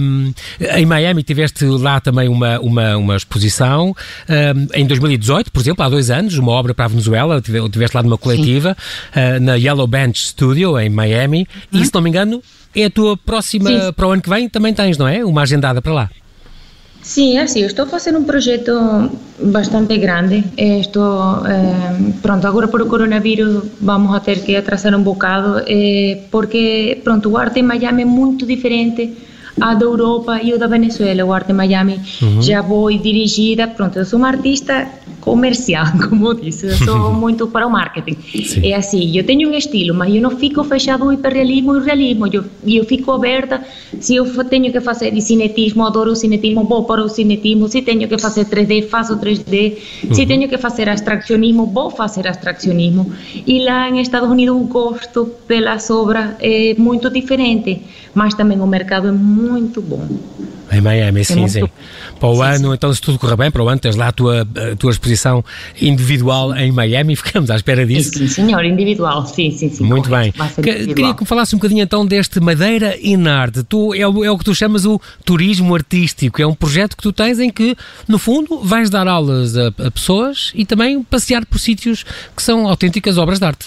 Um, 0.00 0.32
em 0.76 0.86
Miami 0.86 1.22
tiveste 1.22 1.64
lá 1.64 2.00
também 2.00 2.28
uma, 2.28 2.58
uma, 2.60 2.96
uma 2.96 3.16
exposição. 3.16 3.94
Um, 4.28 4.66
em 4.74 4.86
2018, 4.86 5.50
por 5.52 5.60
exemplo, 5.60 5.84
há 5.84 5.88
dois 5.88 6.10
anos, 6.10 6.36
uma 6.38 6.52
obra 6.52 6.74
para 6.74 6.84
a 6.86 6.88
Venezuela, 6.88 7.40
tiveste 7.40 7.96
lá 7.96 8.02
numa 8.02 8.18
coletiva, 8.18 8.76
uh, 9.14 9.40
na 9.40 9.54
Yellow 9.54 9.86
Bench 9.86 10.28
Studio, 10.28 10.78
em 10.78 10.88
Miami. 10.88 11.46
Hum? 11.72 11.80
E, 11.80 11.84
se 11.84 11.94
não 11.94 12.00
me 12.00 12.10
engano, 12.10 12.42
é 12.74 12.84
a 12.84 12.90
tua 12.90 13.16
próxima 13.16 13.70
Sim. 13.70 13.92
para 13.92 14.06
o 14.06 14.10
ano 14.10 14.22
que 14.22 14.28
vem, 14.28 14.48
também 14.48 14.72
tens, 14.72 14.96
não 14.96 15.08
é? 15.08 15.24
Uma 15.24 15.42
agendada 15.42 15.82
para 15.82 15.92
lá. 15.92 16.10
Sim, 17.02 17.38
é 17.38 17.42
assim, 17.42 17.60
eu 17.60 17.66
estou 17.66 17.86
fazendo 17.86 18.18
um 18.18 18.24
projeto 18.24 19.10
bastante 19.42 19.96
grande. 19.96 20.44
Estou, 20.56 21.44
eh, 21.46 22.12
pronto, 22.20 22.46
agora 22.46 22.68
por 22.68 22.82
o 22.82 22.86
coronavírus 22.86 23.64
vamos 23.80 24.20
ter 24.20 24.40
que 24.44 24.54
atrasar 24.54 24.94
um 24.94 25.02
bocado, 25.02 25.62
eh, 25.66 26.24
porque, 26.30 27.00
pronto, 27.02 27.30
o 27.30 27.38
arte 27.38 27.60
em 27.60 27.62
Miami 27.62 28.02
é 28.02 28.04
muito 28.04 28.44
diferente 28.44 29.16
a 29.60 29.74
da 29.74 29.84
Europa 29.84 30.40
e 30.42 30.52
o 30.52 30.58
da 30.58 30.66
Venezuela, 30.66 31.24
o 31.24 31.32
Arte 31.32 31.52
Miami. 31.52 32.00
Uhum. 32.22 32.42
Já 32.42 32.62
vou 32.62 32.90
dirigida, 32.90 33.68
pronto, 33.68 33.98
eu 33.98 34.04
sou 34.04 34.18
uma 34.18 34.28
artista 34.28 34.86
comercial, 35.20 35.86
como 36.08 36.34
disse, 36.34 36.66
eu 36.66 36.76
sou 36.76 37.12
muito 37.14 37.46
para 37.48 37.66
o 37.66 37.70
marketing. 37.70 38.16
Sim. 38.44 38.66
É 38.66 38.74
assim, 38.74 39.16
eu 39.16 39.24
tenho 39.24 39.48
um 39.48 39.54
estilo, 39.54 39.94
mas 39.94 40.14
eu 40.14 40.20
não 40.20 40.30
fico 40.30 40.62
fechado 40.64 41.12
hiperrealismo 41.12 41.76
e 41.76 41.84
realismo, 41.84 42.26
eu, 42.26 42.44
eu 42.66 42.84
fico 42.84 43.12
aberta, 43.12 43.62
se 44.00 44.16
eu 44.16 44.26
tenho 44.44 44.70
que 44.72 44.80
fazer 44.80 45.18
cinetismo, 45.20 45.86
adoro 45.86 46.12
o 46.12 46.16
cinetismo, 46.16 46.64
vou 46.64 46.84
para 46.84 47.02
o 47.02 47.08
cinetismo, 47.08 47.68
se 47.68 47.82
tenho 47.82 48.08
que 48.08 48.18
fazer 48.18 48.46
3D, 48.46 48.88
faço 48.88 49.16
3D, 49.18 49.76
uhum. 50.04 50.14
se 50.14 50.26
tenho 50.26 50.48
que 50.48 50.58
fazer 50.58 50.88
abstraccionismo, 50.88 51.66
vou 51.66 51.90
fazer 51.90 52.26
abstraccionismo. 52.26 53.12
E 53.46 53.64
lá 53.64 53.88
em 53.88 54.00
Estados 54.00 54.30
Unidos 54.30 54.56
o 54.56 54.64
gosto 54.64 55.26
pelas 55.46 55.90
obras 55.90 56.30
é 56.40 56.74
muito 56.78 57.10
diferente, 57.10 57.82
mas 58.14 58.34
também 58.34 58.60
o 58.60 58.66
mercado 58.66 59.08
é 59.08 59.12
muito 59.12 59.50
muito 59.70 59.82
bom. 59.82 60.06
Em 60.72 60.80
Miami, 60.80 61.24
sim, 61.24 61.44
é 61.44 61.48
sim. 61.48 61.68
Para 62.18 62.28
o 62.28 62.36
sim, 62.36 62.42
ano, 62.42 62.68
sim. 62.68 62.74
então, 62.74 62.94
se 62.94 63.00
tudo 63.00 63.18
correr 63.18 63.36
bem, 63.36 63.50
para 63.50 63.62
o 63.62 63.68
ano 63.68 63.80
tens 63.80 63.96
lá 63.96 64.08
a 64.08 64.12
tua, 64.12 64.42
a 64.42 64.76
tua 64.76 64.90
exposição 64.90 65.09
individual 65.80 66.54
em 66.56 66.72
Miami, 66.72 67.16
ficamos 67.16 67.50
à 67.50 67.56
espera 67.56 67.86
disso. 67.86 68.18
Sim, 68.18 68.28
senhor, 68.28 68.64
individual, 68.64 69.26
sim, 69.26 69.50
sim, 69.50 69.70
sim. 69.70 69.84
Muito 69.84 70.08
correto. 70.08 70.38
bem. 70.38 70.64
Que, 70.64 70.94
queria 70.94 71.14
que 71.14 71.22
me 71.22 71.26
falasse 71.26 71.54
um 71.54 71.58
bocadinho 71.58 71.82
então 71.82 72.04
deste 72.04 72.40
Madeira 72.40 72.96
Inard. 73.00 73.64
Tu, 73.64 73.94
é, 73.94 74.06
o, 74.06 74.24
é 74.24 74.30
o 74.30 74.38
que 74.38 74.44
tu 74.44 74.54
chamas 74.54 74.84
o 74.84 75.00
turismo 75.24 75.74
artístico, 75.74 76.40
é 76.40 76.46
um 76.46 76.54
projeto 76.54 76.96
que 76.96 77.02
tu 77.02 77.12
tens 77.12 77.38
em 77.38 77.50
que, 77.50 77.76
no 78.08 78.18
fundo, 78.18 78.60
vais 78.60 78.90
dar 78.90 79.06
aulas 79.08 79.56
a, 79.56 79.68
a 79.68 79.90
pessoas 79.90 80.52
e 80.54 80.64
também 80.64 81.02
passear 81.02 81.44
por 81.46 81.58
sítios 81.58 82.04
que 82.36 82.42
são 82.42 82.68
autênticas 82.68 83.18
obras 83.18 83.38
de 83.38 83.44
arte. 83.44 83.66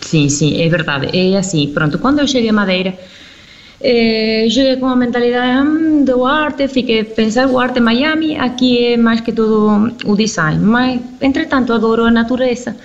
Sim, 0.00 0.28
sim, 0.28 0.62
é 0.62 0.68
verdade. 0.68 1.08
É 1.16 1.36
assim, 1.36 1.68
pronto, 1.68 1.98
quando 1.98 2.20
eu 2.20 2.26
cheguei 2.26 2.50
a 2.50 2.52
Madeira 2.52 2.96
eh, 3.80 4.46
cheguei 4.50 4.76
com 4.76 4.86
a 4.86 4.96
mentalidade 4.96 5.66
hum, 5.66 6.04
do 6.04 6.24
arte, 6.24 6.66
fiquei 6.68 7.04
pensar 7.04 7.46
o 7.48 7.58
arte 7.58 7.80
Miami, 7.80 8.36
aqui 8.36 8.94
é 8.94 8.96
mais 8.96 9.20
que 9.20 9.32
tudo 9.32 9.92
o 10.04 10.16
design, 10.16 10.58
mas 10.60 11.00
entretanto 11.20 11.72
adoro 11.72 12.04
a 12.04 12.10
natureza. 12.10 12.76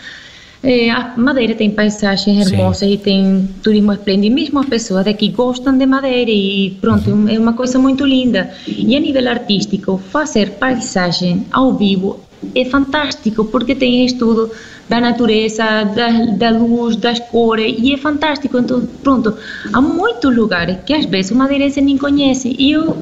Eh, 0.64 0.90
a 0.90 1.14
Madeira 1.18 1.56
tem 1.56 1.72
paisagens 1.72 2.48
hermosas 2.48 2.88
Sim. 2.88 2.94
e 2.94 2.98
tem 2.98 3.50
turismo 3.62 3.92
esplêndido, 3.92 4.34
mesmo 4.34 4.60
as 4.60 4.68
pessoas 4.68 5.04
daqui 5.04 5.30
gostam 5.30 5.78
de 5.78 5.86
Madeira 5.86 6.32
e 6.32 6.78
pronto, 6.80 7.10
uhum. 7.10 7.28
é 7.28 7.38
uma 7.38 7.54
coisa 7.54 7.78
muito 7.80 8.06
linda. 8.06 8.52
E 8.68 8.96
a 8.96 9.00
nível 9.00 9.28
artístico, 9.28 9.98
fazer 9.98 10.52
paisagem 10.52 11.46
ao 11.52 11.74
vivo 11.74 12.20
é 12.56 12.66
fantástico 12.66 13.46
porque 13.46 13.76
tem 13.76 14.06
estudo 14.06 14.52
da 14.90 15.00
natureza, 15.00 15.64
da, 15.96 16.10
da 16.36 16.50
luz, 16.52 16.96
das 16.96 17.20
cores 17.20 17.76
e 17.80 17.94
é 17.94 17.98
fantástico. 17.98 18.58
Então, 18.58 18.86
pronto, 19.02 19.36
há 19.72 19.82
muitos 19.82 20.36
lugares 20.36 20.78
que 20.86 20.94
às 20.94 21.06
vezes 21.06 21.32
o 21.32 21.36
madeirense 21.36 21.82
nem 21.82 21.98
conhece 21.98 22.56
e 22.58 22.72
eu, 22.72 22.98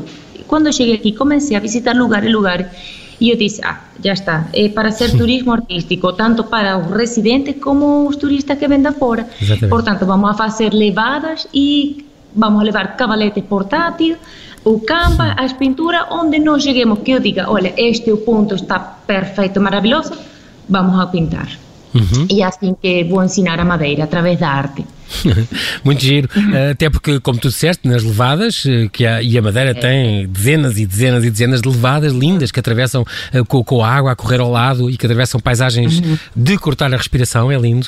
quando 0.48 0.72
cheguei 0.72 0.96
aqui, 0.96 1.12
comecei 1.12 1.58
a 1.58 1.60
visitar 1.60 1.96
lugares, 1.96 2.32
lugares 2.32 2.68
E 3.22 3.30
eu 3.30 3.38
disse, 3.38 3.62
ah, 3.64 3.80
já 4.04 4.14
está, 4.14 4.48
é 4.52 4.68
para 4.68 4.92
ser 4.92 5.16
turismo 5.16 5.52
artístico, 5.52 6.12
tanto 6.14 6.44
para 6.44 6.80
os 6.80 6.90
residentes 6.92 7.56
como 7.62 8.08
os 8.08 8.16
turistas 8.16 8.58
que 8.58 8.68
vêm 8.68 8.82
da 8.82 8.92
fora. 8.92 9.28
Exatamente. 9.40 9.70
Portanto, 9.70 10.06
vamos 10.08 10.32
a 10.32 10.34
fazer 10.34 10.74
levadas 10.74 11.48
e 11.54 12.04
vamos 12.36 12.62
a 12.62 12.64
levar 12.64 12.96
cavaletes 12.98 13.44
portátil, 13.44 14.16
o 14.64 14.80
Canva, 14.80 15.36
as 15.38 15.54
pinturas, 15.54 16.06
onde 16.12 16.40
nós 16.40 16.64
cheguemos, 16.64 17.00
que 17.00 17.12
eu 17.12 17.20
diga, 17.20 17.50
olha, 17.50 17.74
este 17.78 18.16
ponto 18.18 18.56
está 18.56 18.80
perfeito, 18.80 19.60
maravilhoso, 19.60 20.14
vamos 20.70 21.00
a 21.00 21.08
pintar. 21.08 21.50
E 22.30 22.42
assim 22.44 22.76
que 22.80 23.04
vou 23.04 23.24
ensinar 23.24 23.60
a 23.60 23.66
madeira, 23.66 24.04
através 24.04 24.40
da 24.40 24.50
arte. 24.50 24.86
Muito 25.84 26.02
giro, 26.02 26.30
uhum. 26.36 26.72
até 26.72 26.90
porque, 26.90 27.20
como 27.20 27.40
tu 27.40 27.50
disseste, 27.50 27.88
nas 27.88 28.04
levadas, 28.04 28.64
eh, 28.66 28.88
que 28.92 29.06
a, 29.06 29.22
e 29.22 29.38
a 29.38 29.42
Madeira 29.42 29.72
é. 29.72 29.74
tem 29.74 30.28
dezenas 30.28 30.78
e 30.78 30.86
dezenas 30.86 31.24
e 31.24 31.30
dezenas 31.30 31.62
de 31.62 31.70
levadas 31.70 32.14
lindas 32.14 32.52
que 32.52 32.60
atravessam 32.60 33.02
uh, 33.02 33.46
com, 33.46 33.64
com, 33.64 33.84
a 33.84 33.90
água 33.90 34.12
a 34.12 34.16
correr 34.16 34.40
ao 34.40 34.52
lado 34.52 34.90
e 34.90 34.98
que 34.98 35.06
atravessam 35.06 35.40
paisagens 35.40 36.00
uhum. 36.00 36.18
de 36.36 36.58
cortar 36.58 36.94
a 36.94 36.98
respiração, 36.98 37.52
é 37.52 37.58
lindo. 37.58 37.88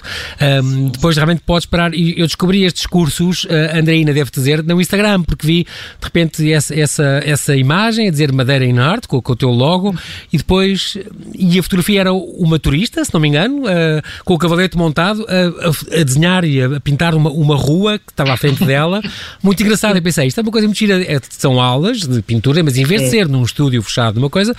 Um, 0.63 0.89
depois 0.89 1.15
realmente 1.15 1.41
podes 1.45 1.65
parar, 1.65 1.93
e 1.93 2.19
eu 2.19 2.25
descobri 2.25 2.63
estes 2.63 2.85
cursos, 2.85 3.45
uh, 3.45 3.77
Andreina 3.77 4.13
deve 4.13 4.31
dizer, 4.31 4.63
no 4.63 4.79
Instagram, 4.79 5.23
porque 5.23 5.45
vi 5.45 5.63
de 5.63 6.03
repente 6.03 6.51
essa, 6.51 6.77
essa, 6.77 7.21
essa 7.25 7.55
imagem 7.55 8.07
a 8.07 8.11
dizer 8.11 8.31
Madeira 8.31 8.65
in 8.65 8.79
Art, 8.79 9.05
com, 9.07 9.21
com 9.21 9.33
o 9.33 9.35
teu 9.35 9.49
logo, 9.49 9.95
e 10.31 10.37
depois, 10.37 10.97
e 11.33 11.59
a 11.59 11.63
fotografia 11.63 12.01
era 12.01 12.13
uma 12.13 12.59
turista, 12.59 13.03
se 13.03 13.13
não 13.13 13.21
me 13.21 13.27
engano, 13.27 13.63
uh, 13.63 14.01
com 14.23 14.33
o 14.33 14.37
cavalete 14.37 14.77
montado, 14.77 15.25
a, 15.27 15.99
a 15.99 16.03
desenhar 16.03 16.43
e 16.43 16.61
a 16.61 16.79
pintar 16.79 17.13
uma, 17.23 17.31
uma 17.31 17.55
rua 17.55 17.97
que 17.97 18.11
estava 18.11 18.33
à 18.33 18.37
frente 18.37 18.63
dela, 18.65 19.01
muito 19.41 19.61
engraçada. 19.63 19.97
Eu 19.97 20.01
pensei, 20.01 20.27
isto 20.27 20.39
é 20.39 20.41
uma 20.41 20.51
coisa 20.51 20.67
muito 20.67 20.77
gira. 20.77 21.01
É, 21.01 21.19
são 21.29 21.61
aulas 21.61 21.99
de 22.01 22.21
pintura, 22.21 22.61
mas 22.63 22.77
em 22.77 22.83
vez 22.83 23.01
de 23.01 23.07
é. 23.07 23.09
ser 23.09 23.27
num 23.27 23.43
estúdio 23.43 23.81
fechado, 23.81 24.17
uma 24.17 24.29
coisa, 24.29 24.55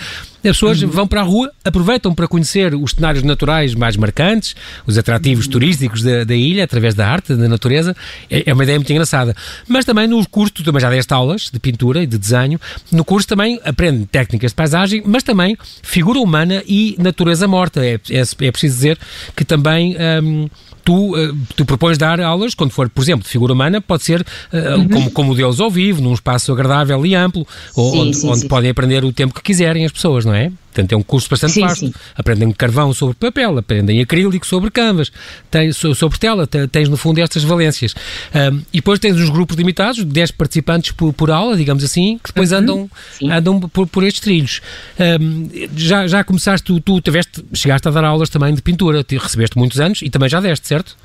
as 0.49 0.57
pessoas 0.57 0.83
uhum. 0.83 0.91
vão 0.91 1.07
para 1.07 1.21
a 1.21 1.25
rua, 1.25 1.51
aproveitam 1.65 2.15
para 2.15 2.29
conhecer 2.29 2.75
os 2.75 2.93
cenários 2.93 3.23
naturais 3.23 3.75
mais 3.75 3.97
marcantes, 3.97 4.55
os 4.87 4.99
atrativos 4.99 5.47
uhum. 5.47 5.53
turísticos 5.53 6.03
da, 6.03 6.25
da, 6.25 6.35
ilha, 6.35 6.65
através 6.65 6.95
da 6.95 7.09
arte, 7.09 7.35
da 7.35 7.49
natureza. 7.49 7.97
É, 8.31 8.45
é, 8.47 8.53
uma 8.53 8.63
ideia 8.63 8.79
muito 8.79 8.91
engraçada. 8.93 9.35
Mas 9.67 9.85
também 9.85 10.07
no 10.07 10.27
curso, 10.29 10.55
tu 10.55 10.63
também 10.63 10.81
já 10.81 10.91
deste 10.91 11.13
aulas 11.13 11.51
de 11.53 11.59
pintura 11.59 12.03
e 12.03 12.07
de 12.07 12.19
desenho. 12.19 12.61
No 12.93 13.05
curso 13.05 13.27
também 13.27 13.59
aprende 13.65 14.07
técnicas 14.07 14.51
de 14.51 14.57
paisagem, 14.57 15.03
mas 15.07 15.23
também 15.23 15.57
figura 15.83 16.19
humana 16.19 16.63
e 16.67 16.97
natureza 16.99 17.49
morta. 17.49 17.85
É, 17.85 17.95
é, 18.11 18.21
é 18.21 18.51
preciso 18.51 18.75
dizer 18.75 18.99
que 19.35 19.45
também. 19.45 19.97
Um, 20.23 20.49
tu, 20.85 21.17
uh, 21.17 21.37
tu 21.57 21.65
propões 21.65 21.99
dar 21.99 22.21
aulas, 22.21 22.55
quando 22.55 22.71
for, 22.71 22.89
por 22.89 23.03
exemplo, 23.03 23.25
de 23.25 23.31
figura 23.31 23.53
humana, 23.53 23.81
pode 23.81 24.05
ser 24.05 24.21
uh, 24.21 24.79
uhum. 24.79 24.89
como, 24.89 25.11
como 25.11 25.35
Deus 25.35 25.61
ao 25.61 25.71
vivo, 25.71 26.03
num 26.03 26.13
espaço 26.13 26.53
agradável 26.53 27.05
e 27.07 27.15
amplo, 27.15 27.47
sim, 27.73 27.81
onde, 27.81 28.17
sim, 28.17 28.29
onde 28.29 28.41
sim. 28.41 28.49
podem 28.49 28.71
aprender 28.71 29.05
o 29.05 29.13
tempo 29.13 29.35
que 29.35 29.43
quiserem 29.43 29.85
as 29.85 29.93
pessoas, 29.93 30.25
não 30.25 30.35
é? 30.35 30.53
Portanto, 30.75 30.93
é 30.93 30.97
um 30.97 31.03
curso 31.03 31.31
bastante 31.31 31.53
sim, 31.53 31.61
vasto. 31.61 31.87
Sim. 31.87 31.95
Aprendem 32.17 32.51
carvão 32.51 32.93
sobre 32.93 33.15
papel, 33.15 33.59
aprendem 33.59 34.01
acrílico 34.01 34.45
sobre 34.45 34.73
canvas, 34.73 35.13
tens, 35.49 35.77
sobre 35.77 36.19
tela, 36.19 36.49
tens 36.49 36.89
no 36.89 36.97
fundo 36.97 37.21
estas 37.21 37.45
valências. 37.45 37.95
Um, 38.35 38.61
e 38.73 38.79
depois 38.79 38.99
tens 38.99 39.15
uns 39.17 39.31
grupos 39.31 39.57
limitados, 39.57 40.03
10 40.03 40.33
participantes 40.33 40.91
por, 40.91 41.13
por 41.13 41.31
aula, 41.31 41.57
digamos 41.57 41.85
assim, 41.85 42.19
que 42.19 42.31
depois 42.31 42.51
uhum. 42.51 42.59
andam, 42.59 42.91
andam 43.23 43.61
por, 43.61 43.87
por 43.87 44.03
estes 44.03 44.21
trilhos. 44.21 44.61
Um, 44.99 45.49
já, 45.77 46.09
já 46.09 46.25
começaste, 46.25 46.65
tu, 46.67 46.81
tu 46.81 47.01
tiveste, 47.01 47.45
chegaste 47.55 47.87
a 47.87 47.93
dar 47.93 48.05
aulas 48.05 48.29
também 48.29 48.53
de 48.53 48.61
pintura, 48.61 49.05
te, 49.05 49.17
recebeste 49.17 49.57
muitos 49.57 49.79
anos 49.79 50.03
e 50.03 50.11
também 50.11 50.29
já 50.29 50.41
deste, 50.41 50.67
certo? 50.67 50.97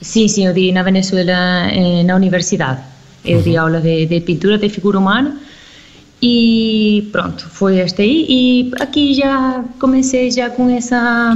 Sim, 0.00 0.28
sim, 0.28 0.46
eu 0.46 0.54
di 0.54 0.72
na 0.72 0.82
Venezuela, 0.82 1.68
eh, 1.70 2.04
na 2.04 2.16
universidade. 2.16 2.80
Eu 3.22 3.38
uhum. 3.38 3.42
di 3.42 3.56
aulas 3.56 3.82
de, 3.82 4.06
de 4.06 4.20
pintura 4.20 4.56
de 4.56 4.70
figura 4.70 4.98
humana 4.98 5.38
e 6.20 7.08
pronto, 7.12 7.48
foi 7.48 7.78
este 7.78 8.02
aí. 8.02 8.26
E 8.28 8.72
aqui 8.80 9.14
já 9.14 9.64
comecei 9.78 10.30
já 10.30 10.50
com 10.50 10.68
essa 10.68 11.34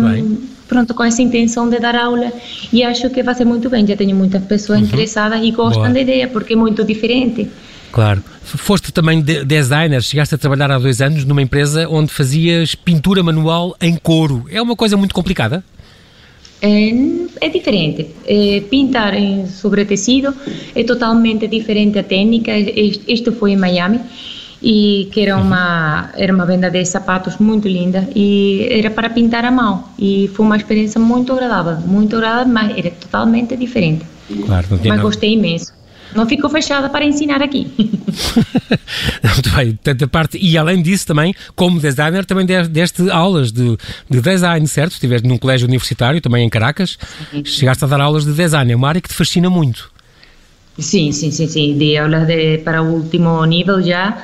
pronto, 0.67 0.95
com 0.95 1.05
essa 1.05 1.23
intenção 1.23 1.69
de 1.69 1.79
dar 1.79 1.95
aula 1.95 2.33
e 2.73 2.83
acho 2.83 3.09
que 3.11 3.23
vai 3.23 3.35
ser 3.35 3.45
muito 3.45 3.71
bem. 3.71 3.87
Já 3.87 3.97
tenho 3.97 4.17
muitas 4.17 4.43
pessoas 4.45 4.81
uhum. 4.81 4.87
interessadas 4.87 5.41
e 5.43 5.51
gostam 5.51 5.83
Boa. 5.83 5.95
da 5.95 6.01
ideia 6.01 6.27
porque 6.29 6.55
é 6.55 6.57
muito 6.57 6.85
diferente. 6.85 7.49
Claro. 7.93 8.25
Foste 8.43 8.91
também 8.91 9.21
de 9.21 9.45
designer, 9.45 10.03
chegaste 10.03 10.35
a 10.35 10.39
trabalhar 10.39 10.71
há 10.71 10.79
dois 10.79 11.01
anos 11.01 11.25
numa 11.25 11.43
empresa 11.43 11.87
onde 11.89 12.11
fazias 12.11 12.75
pintura 12.75 13.23
manual 13.23 13.77
em 13.81 13.97
couro. 13.97 14.47
É 14.51 14.61
uma 14.61 14.75
coisa 14.75 14.97
muito 14.97 15.15
complicada? 15.15 15.63
É, 16.61 16.91
é 17.41 17.49
diferente. 17.49 18.09
É, 18.27 18.63
pintar 18.69 19.15
em 19.15 19.47
sobre 19.47 19.85
tecido 19.85 20.35
é 20.75 20.83
totalmente 20.83 21.47
diferente 21.47 21.99
a 21.99 22.03
técnica. 22.03 22.51
Isto 22.57 23.31
foi 23.33 23.53
em 23.53 23.57
Miami 23.57 24.01
e 24.63 25.09
que 25.11 25.21
era 25.21 25.37
uma 25.37 26.11
era 26.15 26.33
uma 26.33 26.47
venda 26.47 26.71
de 26.71 26.85
sapatos 26.85 27.37
muito 27.39 27.67
linda 27.67 28.09
e 28.15 28.69
era 28.71 28.91
para 28.91 29.11
pintar 29.11 29.45
a 29.45 29.51
mão 29.51 29.85
e 29.99 30.31
foi 30.35 30.47
uma 30.47 30.57
experiência 30.57 31.01
muito 31.01 31.33
agradável, 31.33 31.77
muito 31.87 32.17
agradável, 32.17 32.53
mas 32.53 32.79
era 32.79 32.91
totalmente 32.91 33.57
diferente. 33.57 34.05
Claro, 34.47 34.67
não 34.71 34.79
mas 34.85 35.01
gostei 35.01 35.33
imenso. 35.33 35.73
Não 36.15 36.27
ficou 36.27 36.51
fechada 36.51 36.91
para 36.91 37.07
ensinar 37.07 37.43
aqui. 37.43 37.67
Muito 39.25 39.51
bem, 39.57 39.79
tanta 39.83 40.07
parte. 40.07 40.37
E 40.39 40.59
além 40.59 40.83
disso, 40.83 41.07
também, 41.07 41.35
como 41.57 41.81
designer, 41.81 42.27
também 42.27 42.45
deste 42.45 43.11
aulas 43.11 43.51
de, 43.51 43.79
de 44.11 44.21
design, 44.21 44.69
certo? 44.69 44.93
Estiveste 44.93 45.27
num 45.27 45.39
colégio 45.39 45.67
universitário, 45.67 46.21
também 46.21 46.45
em 46.45 46.51
Caracas. 46.51 46.99
Sim. 47.31 47.43
Chegaste 47.47 47.85
a 47.85 47.89
dar 47.89 48.03
aulas 48.03 48.27
de 48.27 48.35
design. 48.35 48.71
É 48.71 48.77
uma 48.77 48.89
área 48.91 49.01
que 49.01 49.09
te 49.09 49.15
fascina 49.15 49.49
muito. 49.49 49.91
Sim, 50.79 51.13
sim, 51.13 51.31
sim, 51.31 51.49
sim. 51.49 51.79
Dei 51.79 51.97
aulas 51.97 52.27
de, 52.27 52.59
para 52.59 52.83
o 52.83 52.93
último 52.93 53.43
nível 53.47 53.83
já 53.83 54.23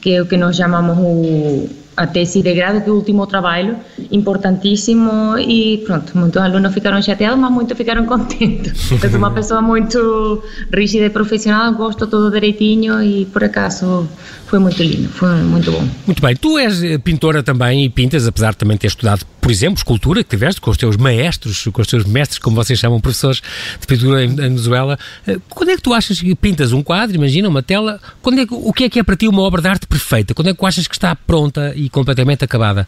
que 0.00 0.14
é 0.14 0.22
o 0.22 0.26
que 0.26 0.36
nós 0.36 0.56
chamamos 0.56 0.96
o, 0.98 1.68
a 1.96 2.06
tese 2.06 2.42
de 2.42 2.54
grado, 2.54 2.78
é 2.78 2.90
o 2.90 2.94
último 2.94 3.26
trabalho, 3.26 3.76
importantíssimo, 4.12 5.36
e 5.38 5.78
pronto, 5.84 6.16
muitos 6.16 6.40
alunos 6.40 6.72
ficaram 6.72 7.02
chateados, 7.02 7.38
mas 7.38 7.50
muitos 7.50 7.76
ficaram 7.76 8.06
contentes. 8.06 8.90
Eu 8.90 9.10
sou 9.10 9.18
uma 9.18 9.32
pessoa 9.32 9.60
muito 9.60 10.42
rígida 10.72 11.06
e 11.06 11.10
profissional, 11.10 11.74
gosto 11.74 12.06
tudo 12.06 12.30
direitinho 12.30 13.02
e 13.02 13.24
por 13.26 13.42
acaso 13.42 14.08
foi 14.46 14.58
muito 14.60 14.82
lindo, 14.82 15.08
foi 15.08 15.42
muito 15.42 15.72
bom. 15.72 15.84
Muito 16.06 16.22
bem, 16.22 16.36
tu 16.36 16.56
és 16.58 16.80
pintora 17.02 17.42
também 17.42 17.84
e 17.84 17.88
pintas, 17.88 18.26
apesar 18.26 18.52
de 18.52 18.58
também 18.58 18.76
ter 18.76 18.86
estudado, 18.86 19.24
por 19.48 19.52
exemplo, 19.52 19.78
escultura, 19.78 20.22
que 20.22 20.28
tiveste 20.28 20.60
com 20.60 20.70
os 20.70 20.76
teus 20.76 20.98
maestros, 20.98 21.66
com 21.72 21.80
os 21.80 21.88
teus 21.88 22.04
mestres, 22.04 22.38
como 22.38 22.54
vocês 22.54 22.78
chamam, 22.78 23.00
professores 23.00 23.40
de 23.80 23.86
pintura 23.86 24.22
em 24.22 24.34
Venezuela. 24.34 24.98
Eh, 25.26 25.38
quando 25.48 25.70
é 25.70 25.76
que 25.76 25.80
tu 25.80 25.94
achas 25.94 26.20
que 26.20 26.34
pintas 26.34 26.70
um 26.70 26.82
quadro, 26.82 27.16
imagina, 27.16 27.48
uma 27.48 27.62
tela, 27.62 27.98
quando 28.20 28.40
é 28.40 28.46
que, 28.46 28.52
o 28.52 28.70
que 28.74 28.84
é 28.84 28.90
que 28.90 28.98
é 28.98 29.02
para 29.02 29.16
ti 29.16 29.26
uma 29.26 29.40
obra 29.40 29.62
de 29.62 29.68
arte 29.68 29.86
perfeita? 29.86 30.34
Quando 30.34 30.50
é 30.50 30.54
que 30.54 30.66
achas 30.66 30.86
que 30.86 30.94
está 30.94 31.16
pronta 31.16 31.72
e 31.74 31.88
completamente 31.88 32.44
acabada? 32.44 32.86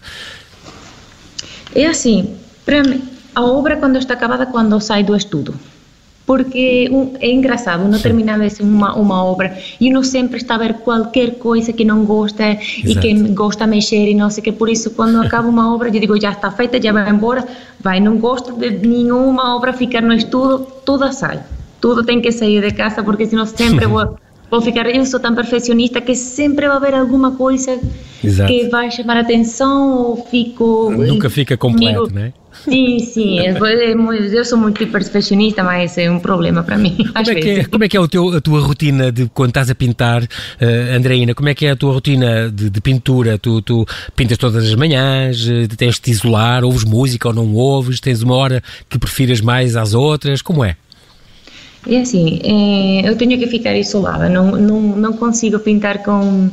É 1.75 1.87
assim, 1.87 2.37
para 2.67 2.83
mim, 2.83 3.09
a 3.35 3.41
obra 3.41 3.79
quando 3.79 3.97
está 3.97 4.13
acabada 4.13 4.45
quando 4.45 4.79
sai 4.83 5.03
do 5.03 5.17
estudo 5.17 5.59
porque 6.31 6.89
é 7.19 7.29
engraçado, 7.29 7.85
uno 7.85 7.99
termina 7.99 8.37
a 8.37 8.63
uma, 8.63 8.95
uma 8.95 9.25
obra 9.25 9.59
e 9.81 9.91
uno 9.91 10.05
sempre 10.05 10.37
está 10.37 10.55
a 10.55 10.59
ver 10.59 10.75
qualquer 10.75 11.35
coisa 11.41 11.73
que 11.73 11.85
não 11.85 12.05
gosta 12.05 12.53
Exato. 12.53 12.89
e 12.89 12.95
que 12.95 13.15
gosta 13.31 13.65
de 13.65 13.71
mexer 13.73 14.09
e 14.09 14.15
não 14.15 14.31
sei 14.31 14.41
o 14.41 14.45
que, 14.45 14.53
por 14.53 14.69
isso 14.69 14.93
quando 14.93 15.17
acaba 15.27 15.49
uma 15.49 15.75
obra 15.75 15.89
eu 15.89 15.93
digo, 15.99 16.21
já 16.21 16.31
está 16.31 16.49
feita, 16.53 16.81
já 16.81 16.93
vai 16.93 17.11
embora, 17.11 17.45
vai, 17.81 17.99
não 17.99 18.17
gosto 18.17 18.53
de 18.53 18.71
nenhuma 18.71 19.57
obra 19.57 19.73
ficar 19.73 20.03
no 20.03 20.13
estudo, 20.13 20.69
tudo 20.87 21.13
sai, 21.13 21.41
tudo 21.81 22.05
tem 22.05 22.21
que 22.21 22.31
sair 22.31 22.61
de 22.61 22.71
casa 22.75 23.03
porque 23.03 23.27
senão 23.27 23.45
sempre 23.45 23.87
vou 23.91 24.17
vou 24.49 24.61
ficar, 24.61 24.87
eu 24.89 25.05
sou 25.07 25.19
tão 25.19 25.35
perfeccionista 25.35 26.01
que 26.01 26.15
sempre 26.15 26.69
vai 26.69 26.77
haver 26.77 26.95
alguma 26.95 27.33
coisa 27.33 27.77
Exato. 28.23 28.53
que 28.53 28.69
vai 28.69 28.89
chamar 28.89 29.17
a 29.17 29.21
atenção 29.21 29.97
ou 29.97 30.27
fico... 30.27 30.91
Nunca 30.91 31.31
fica 31.31 31.57
completo, 31.57 32.01
comigo. 32.01 32.15
né? 32.15 32.33
Sim, 32.65 32.99
sim, 32.99 33.39
é, 33.39 33.57
eu 34.33 34.45
sou 34.45 34.59
muito 34.59 34.87
perfeccionista, 34.87 35.63
mas 35.63 35.97
é 35.97 36.11
um 36.11 36.21
problema 36.21 36.63
para 36.63 36.77
mim. 36.77 36.97
Como 36.97 37.31
é, 37.31 37.35
que 37.35 37.51
é, 37.51 37.65
como 37.65 37.85
é 37.85 37.89
que 37.89 37.97
é 37.97 38.01
o 38.01 38.09
teu, 38.09 38.37
a 38.37 38.41
tua 38.41 38.61
rotina 38.61 39.11
de 39.11 39.29
quando 39.29 39.51
estás 39.51 39.71
a 39.71 39.75
pintar, 39.75 40.23
uh, 40.23 40.97
Andreina? 40.97 41.35
Como 41.35 41.49
é 41.49 41.55
que 41.55 41.67
é 41.67 41.71
a 41.71 41.77
tua 41.77 41.93
rotina 41.93 42.51
de, 42.51 42.69
de 42.69 42.81
pintura? 42.81 43.39
Tu, 43.39 43.63
tu, 43.63 43.87
pintas 44.15 44.37
todas 44.37 44.65
as 44.65 44.75
manhãs, 44.75 45.43
uh, 45.47 45.69
tens 45.77 45.95
de 45.95 46.01
te 46.03 46.11
isolar, 46.11 46.65
ouves 46.65 46.85
música 46.85 47.29
ou 47.29 47.35
não 47.35 47.55
ouves? 47.55 48.01
Tens 48.01 48.23
uma 48.23 48.35
hora 48.35 48.63
que 48.89 48.99
prefiras 48.99 49.41
mais 49.41 49.77
às 49.77 49.95
outras? 49.95 50.43
Como 50.43 50.65
é? 50.65 50.77
É 51.89 52.01
assim, 52.01 52.41
é, 52.45 53.09
eu 53.09 53.17
tenho 53.17 53.39
que 53.39 53.47
ficar 53.47 53.75
isolada, 53.75 54.29
não, 54.29 54.51
não, 54.53 54.81
não 54.81 55.13
consigo 55.15 55.59
pintar 55.59 56.03
com, 56.03 56.51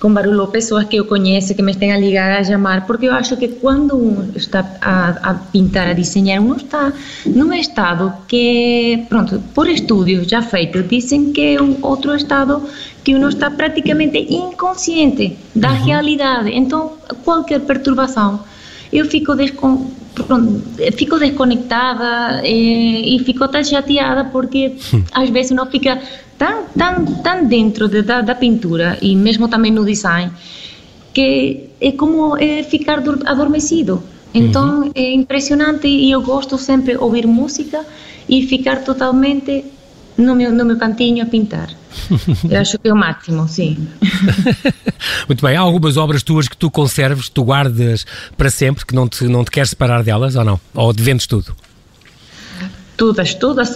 com 0.00 0.12
barulho, 0.12 0.46
pessoas 0.48 0.84
que 0.84 0.96
eu 0.96 1.04
conheço, 1.06 1.54
que 1.54 1.62
me 1.62 1.72
estão 1.72 1.90
a 1.90 1.96
ligar, 1.96 2.38
a 2.38 2.44
chamar, 2.44 2.86
porque 2.86 3.06
eu 3.06 3.12
acho 3.12 3.36
que 3.36 3.48
quando 3.48 3.96
um 3.96 4.32
está 4.34 4.60
a, 4.80 5.30
a 5.30 5.34
pintar, 5.34 5.88
a 5.88 5.92
desenhar, 5.92 6.42
um 6.42 6.56
está 6.56 6.92
num 7.24 7.52
estado 7.52 8.12
que, 8.28 9.04
pronto, 9.08 9.42
por 9.54 9.68
estudos 9.68 10.28
já 10.28 10.42
feitos, 10.42 10.86
dizem 10.88 11.32
que 11.32 11.56
é 11.56 11.62
um 11.62 11.78
outro 11.82 12.14
estado 12.14 12.62
que 13.02 13.14
uno 13.14 13.28
está 13.28 13.50
praticamente 13.50 14.18
inconsciente 14.18 15.36
da 15.54 15.70
uhum. 15.70 15.84
realidade, 15.84 16.50
então 16.50 16.92
qualquer 17.24 17.60
perturbação, 17.60 18.40
eu 18.92 19.04
fico 19.06 19.34
descon 19.34 19.90
fico 20.96 21.18
desconectada 21.18 22.40
e, 22.46 23.16
e 23.16 23.24
fico 23.24 23.48
tão 23.48 23.64
chateada 23.64 24.24
porque 24.24 24.76
às 25.12 25.28
vezes 25.28 25.50
não 25.50 25.66
fica 25.66 26.00
tão, 26.38 26.64
tão, 26.76 27.04
tão 27.22 27.46
dentro 27.46 27.88
de, 27.88 28.02
da, 28.02 28.20
da 28.20 28.34
pintura 28.34 28.98
e 29.00 29.14
mesmo 29.16 29.48
também 29.48 29.70
no 29.70 29.84
design 29.84 30.32
que 31.12 31.70
é 31.80 31.92
como 31.92 32.36
é 32.36 32.62
ficar 32.64 33.02
adormecido. 33.24 34.02
Então 34.34 34.82
uhum. 34.82 34.92
é 34.94 35.12
impressionante 35.12 35.86
e 35.86 36.10
eu 36.10 36.20
gosto 36.22 36.58
sempre 36.58 36.94
de 36.94 36.98
ouvir 36.98 37.26
música 37.26 37.84
e 38.28 38.46
ficar 38.46 38.82
totalmente 38.82 39.64
no 40.18 40.34
meu, 40.34 40.52
no 40.52 40.64
meu 40.64 40.76
cantinho 40.76 41.22
a 41.22 41.26
pintar. 41.26 41.70
Eu 42.50 42.60
acho 42.60 42.78
que 42.78 42.88
é 42.88 42.92
o 42.92 42.96
máximo, 42.96 43.46
sim. 43.48 43.86
Muito 45.28 45.44
bem. 45.44 45.56
Há 45.56 45.60
algumas 45.60 45.96
obras 45.96 46.22
tuas 46.22 46.48
que 46.48 46.56
tu 46.56 46.70
conserves, 46.70 47.28
tu 47.28 47.44
guardas 47.44 48.04
para 48.36 48.50
sempre, 48.50 48.84
que 48.84 48.94
não 48.94 49.08
te, 49.08 49.24
não 49.24 49.44
te 49.44 49.50
queres 49.52 49.70
separar 49.70 50.02
delas 50.02 50.34
ou 50.34 50.44
não? 50.44 50.60
Ou 50.74 50.92
vendes 50.92 51.26
tudo? 51.26 51.54
Todas, 52.96 53.34
todas. 53.34 53.74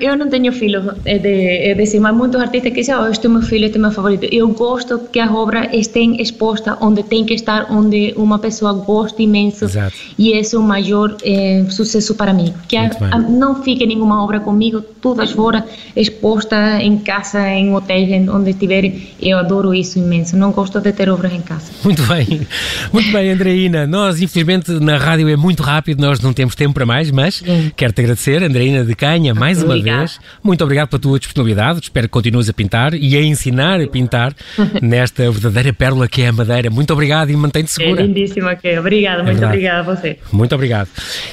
Eu 0.00 0.16
não 0.16 0.28
tenho 0.30 0.50
filhos 0.52 0.84
é 1.04 1.18
de, 1.18 1.70
é 1.70 1.74
de 1.74 1.86
cima. 1.86 2.10
Muitos 2.12 2.40
artistas 2.40 2.72
que 2.72 2.80
dizem, 2.80 2.94
oh, 2.94 3.06
este 3.06 3.26
é 3.26 3.28
meu 3.28 3.42
filho, 3.42 3.66
este 3.66 3.76
é 3.76 3.80
meu 3.80 3.90
favorito. 3.90 4.26
Eu 4.32 4.48
gosto 4.48 4.98
que 5.12 5.20
as 5.20 5.30
obras 5.30 5.68
estejam 5.72 6.14
expostas 6.14 6.76
onde 6.80 7.02
tem 7.02 7.24
que 7.24 7.34
estar, 7.34 7.66
onde 7.70 8.14
uma 8.16 8.38
pessoa 8.38 8.72
gosta 8.72 9.22
imenso. 9.22 9.66
Exato. 9.66 9.94
E 10.18 10.32
esse 10.32 10.56
é 10.56 10.58
o 10.58 10.62
maior 10.62 11.16
é, 11.22 11.64
sucesso 11.68 12.14
para 12.14 12.32
mim. 12.32 12.54
Que 12.66 12.76
a, 12.76 12.90
a, 13.10 13.18
não 13.18 13.62
fique 13.62 13.86
nenhuma 13.86 14.24
obra 14.24 14.40
comigo, 14.40 14.80
todas 14.80 15.30
fora, 15.30 15.64
exposta 15.94 16.82
em 16.82 16.96
casa, 16.98 17.46
em 17.50 17.74
hotéis, 17.74 18.28
onde 18.28 18.50
estiverem. 18.50 19.08
Eu 19.20 19.38
adoro 19.38 19.74
isso 19.74 19.98
imenso. 19.98 20.34
Não 20.36 20.50
gosto 20.50 20.80
de 20.80 20.92
ter 20.92 21.10
obras 21.10 21.32
em 21.32 21.42
casa. 21.42 21.70
Muito 21.84 22.02
bem. 22.04 22.46
Muito 22.90 23.12
bem, 23.12 23.30
Andreina. 23.30 23.86
Nós, 23.86 24.22
infelizmente, 24.22 24.70
na 24.72 24.96
rádio 24.96 25.28
é 25.28 25.36
muito 25.36 25.62
rápido, 25.62 26.00
nós 26.00 26.20
não 26.20 26.32
temos 26.32 26.54
tempo 26.54 26.72
para 26.72 26.86
mais, 26.86 27.10
mas 27.10 27.42
quero 27.76 27.92
te 27.92 28.00
agradecer 28.00 28.13
agradecer, 28.14 28.42
Andreina 28.42 28.84
de 28.84 28.94
Canha, 28.94 29.34
mais 29.34 29.62
uma 29.62 29.80
vez. 29.80 30.20
Muito 30.42 30.62
obrigado 30.62 30.88
pela 30.88 31.00
tua 31.00 31.18
disponibilidade. 31.18 31.80
Espero 31.82 32.06
que 32.06 32.12
continues 32.12 32.48
a 32.48 32.52
pintar 32.52 32.94
e 32.94 33.16
a 33.16 33.22
ensinar 33.22 33.80
a 33.80 33.86
pintar 33.88 34.34
nesta 34.80 35.30
verdadeira 35.30 35.72
pérola 35.72 36.08
que 36.08 36.22
é 36.22 36.28
a 36.28 36.32
Madeira. 36.32 36.70
Muito 36.70 36.92
obrigado 36.92 37.30
e 37.30 37.36
mantém-te 37.36 37.70
é 37.70 37.84
segura. 37.84 38.02
É 38.02 38.06
lindíssima 38.06 38.54
que 38.54 38.68
é. 38.68 38.80
Obrigada, 38.80 39.20
é 39.20 39.24
muito 39.24 39.38
verdade. 39.38 39.52
obrigada 39.52 39.80
a 39.80 39.94
você. 39.94 40.18
Muito 40.32 40.54
obrigado. 40.54 40.88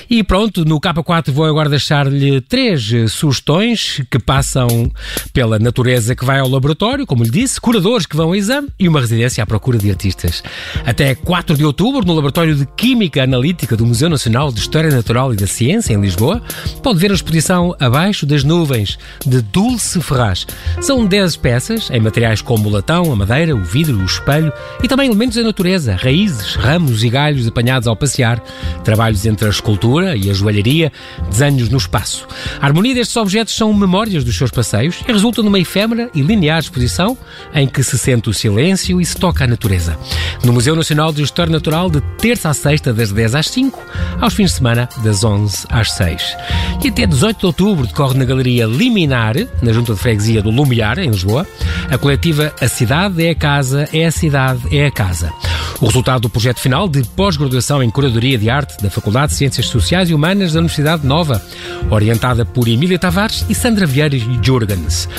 E 0.09 0.23
pronto, 0.23 0.65
no 0.65 0.79
K4 0.81 1.31
vou 1.31 1.45
agora 1.45 1.69
deixar-lhe 1.69 2.41
três 2.41 2.91
sugestões 3.11 4.01
que 4.09 4.17
passam 4.17 4.91
pela 5.33 5.59
natureza 5.59 6.15
que 6.15 6.25
vai 6.25 6.39
ao 6.39 6.49
laboratório, 6.49 7.05
como 7.05 7.23
lhe 7.23 7.29
disse, 7.29 7.61
curadores 7.61 8.05
que 8.05 8.15
vão 8.15 8.29
ao 8.29 8.35
exame 8.35 8.69
e 8.79 8.87
uma 8.87 8.99
residência 8.99 9.43
à 9.43 9.45
procura 9.45 9.77
de 9.77 9.89
artistas. 9.89 10.43
Até 10.85 11.13
4 11.13 11.55
de 11.55 11.63
outubro, 11.63 12.05
no 12.05 12.13
Laboratório 12.13 12.55
de 12.55 12.65
Química 12.65 13.23
Analítica 13.23 13.77
do 13.77 13.85
Museu 13.85 14.09
Nacional 14.09 14.51
de 14.51 14.59
História 14.59 14.89
Natural 14.89 15.33
e 15.33 15.35
da 15.35 15.47
Ciência, 15.47 15.93
em 15.93 16.01
Lisboa, 16.01 16.41
pode 16.81 16.99
ver 16.99 17.11
a 17.11 17.13
exposição 17.13 17.75
Abaixo 17.79 18.25
das 18.25 18.43
Nuvens, 18.43 18.97
de 19.25 19.41
Dulce 19.41 20.01
Ferraz. 20.01 20.45
São 20.79 21.05
10 21.05 21.35
peças, 21.37 21.89
em 21.91 21.99
materiais 21.99 22.41
como 22.41 22.69
o 22.69 22.71
latão, 22.71 23.11
a 23.11 23.15
madeira, 23.15 23.55
o 23.55 23.63
vidro, 23.63 23.97
o 23.97 24.05
espelho 24.05 24.53
e 24.83 24.87
também 24.87 25.07
elementos 25.07 25.37
da 25.37 25.43
natureza, 25.43 25.95
raízes, 25.95 26.55
ramos 26.55 27.03
e 27.03 27.09
galhos 27.09 27.47
apanhados 27.47 27.87
ao 27.87 27.95
passear, 27.95 28.39
trabalhos 28.83 29.25
entre 29.25 29.47
a 29.47 29.49
escultura 29.49 30.15
e 30.15 30.29
a 30.29 30.33
joalharia, 30.33 30.91
desenhos 31.29 31.69
no 31.69 31.77
espaço. 31.77 32.27
A 32.59 32.65
harmonia 32.65 32.93
destes 32.93 33.17
objetos 33.17 33.55
são 33.55 33.73
memórias 33.73 34.23
dos 34.23 34.37
seus 34.37 34.51
passeios 34.51 34.99
e 35.07 35.11
resultam 35.11 35.43
numa 35.43 35.59
efêmera 35.59 36.09
e 36.13 36.21
linear 36.21 36.59
exposição 36.59 37.17
em 37.53 37.67
que 37.67 37.83
se 37.83 37.97
sente 37.97 38.29
o 38.29 38.33
silêncio 38.33 39.01
e 39.01 39.05
se 39.05 39.15
toca 39.15 39.43
a 39.43 39.47
natureza. 39.47 39.97
No 40.43 40.53
Museu 40.53 40.75
Nacional 40.75 41.11
de 41.11 41.21
História 41.21 41.51
Natural, 41.51 41.89
de 41.89 42.01
terça 42.17 42.49
a 42.49 42.53
sexta, 42.53 42.93
das 42.93 43.11
10 43.11 43.35
às 43.35 43.47
5, 43.47 43.79
aos 44.19 44.33
fins 44.33 44.51
de 44.51 44.57
semana, 44.57 44.89
das 45.03 45.23
11 45.23 45.65
às 45.69 45.91
6. 45.91 46.35
E 46.83 46.89
até 46.89 47.05
18 47.05 47.39
de 47.39 47.45
outubro 47.45 47.85
decorre 47.85 48.17
na 48.17 48.25
Galeria 48.25 48.65
Liminar, 48.65 49.35
na 49.61 49.71
Junta 49.71 49.93
de 49.93 49.99
Freguesia 49.99 50.41
do 50.41 50.49
Lumiar, 50.49 50.97
em 50.99 51.09
Lisboa, 51.09 51.45
a 51.89 51.97
coletiva 51.97 52.53
A 52.59 52.67
Cidade 52.67 53.23
é 53.25 53.31
a 53.31 53.35
Casa, 53.35 53.87
é 53.93 54.05
a 54.05 54.11
Cidade, 54.11 54.61
é 54.71 54.85
a 54.85 54.91
Casa. 54.91 55.31
O 55.79 55.85
resultado 55.87 56.21
do 56.21 56.29
projeto 56.29 56.59
final 56.59 56.87
de 56.87 57.03
pós-graduação 57.03 57.81
em 57.81 57.89
Curadoria 57.89 58.37
de 58.37 58.49
Arte 58.49 58.81
da 58.81 58.89
Faculdade 58.89 59.31
de 59.31 59.37
Ciências 59.37 59.65
Sociais 59.65 60.09
e 60.09 60.13
Humanas 60.13 60.53
da 60.53 60.59
Universidade 60.59 61.05
Nova, 61.05 61.41
orientada 61.89 62.45
por 62.45 62.67
Emília 62.67 62.99
Tavares 62.99 63.43
e 63.49 63.55
Sandra 63.55 63.85
Vieira 63.85 64.17
Jurgens. 64.41 65.09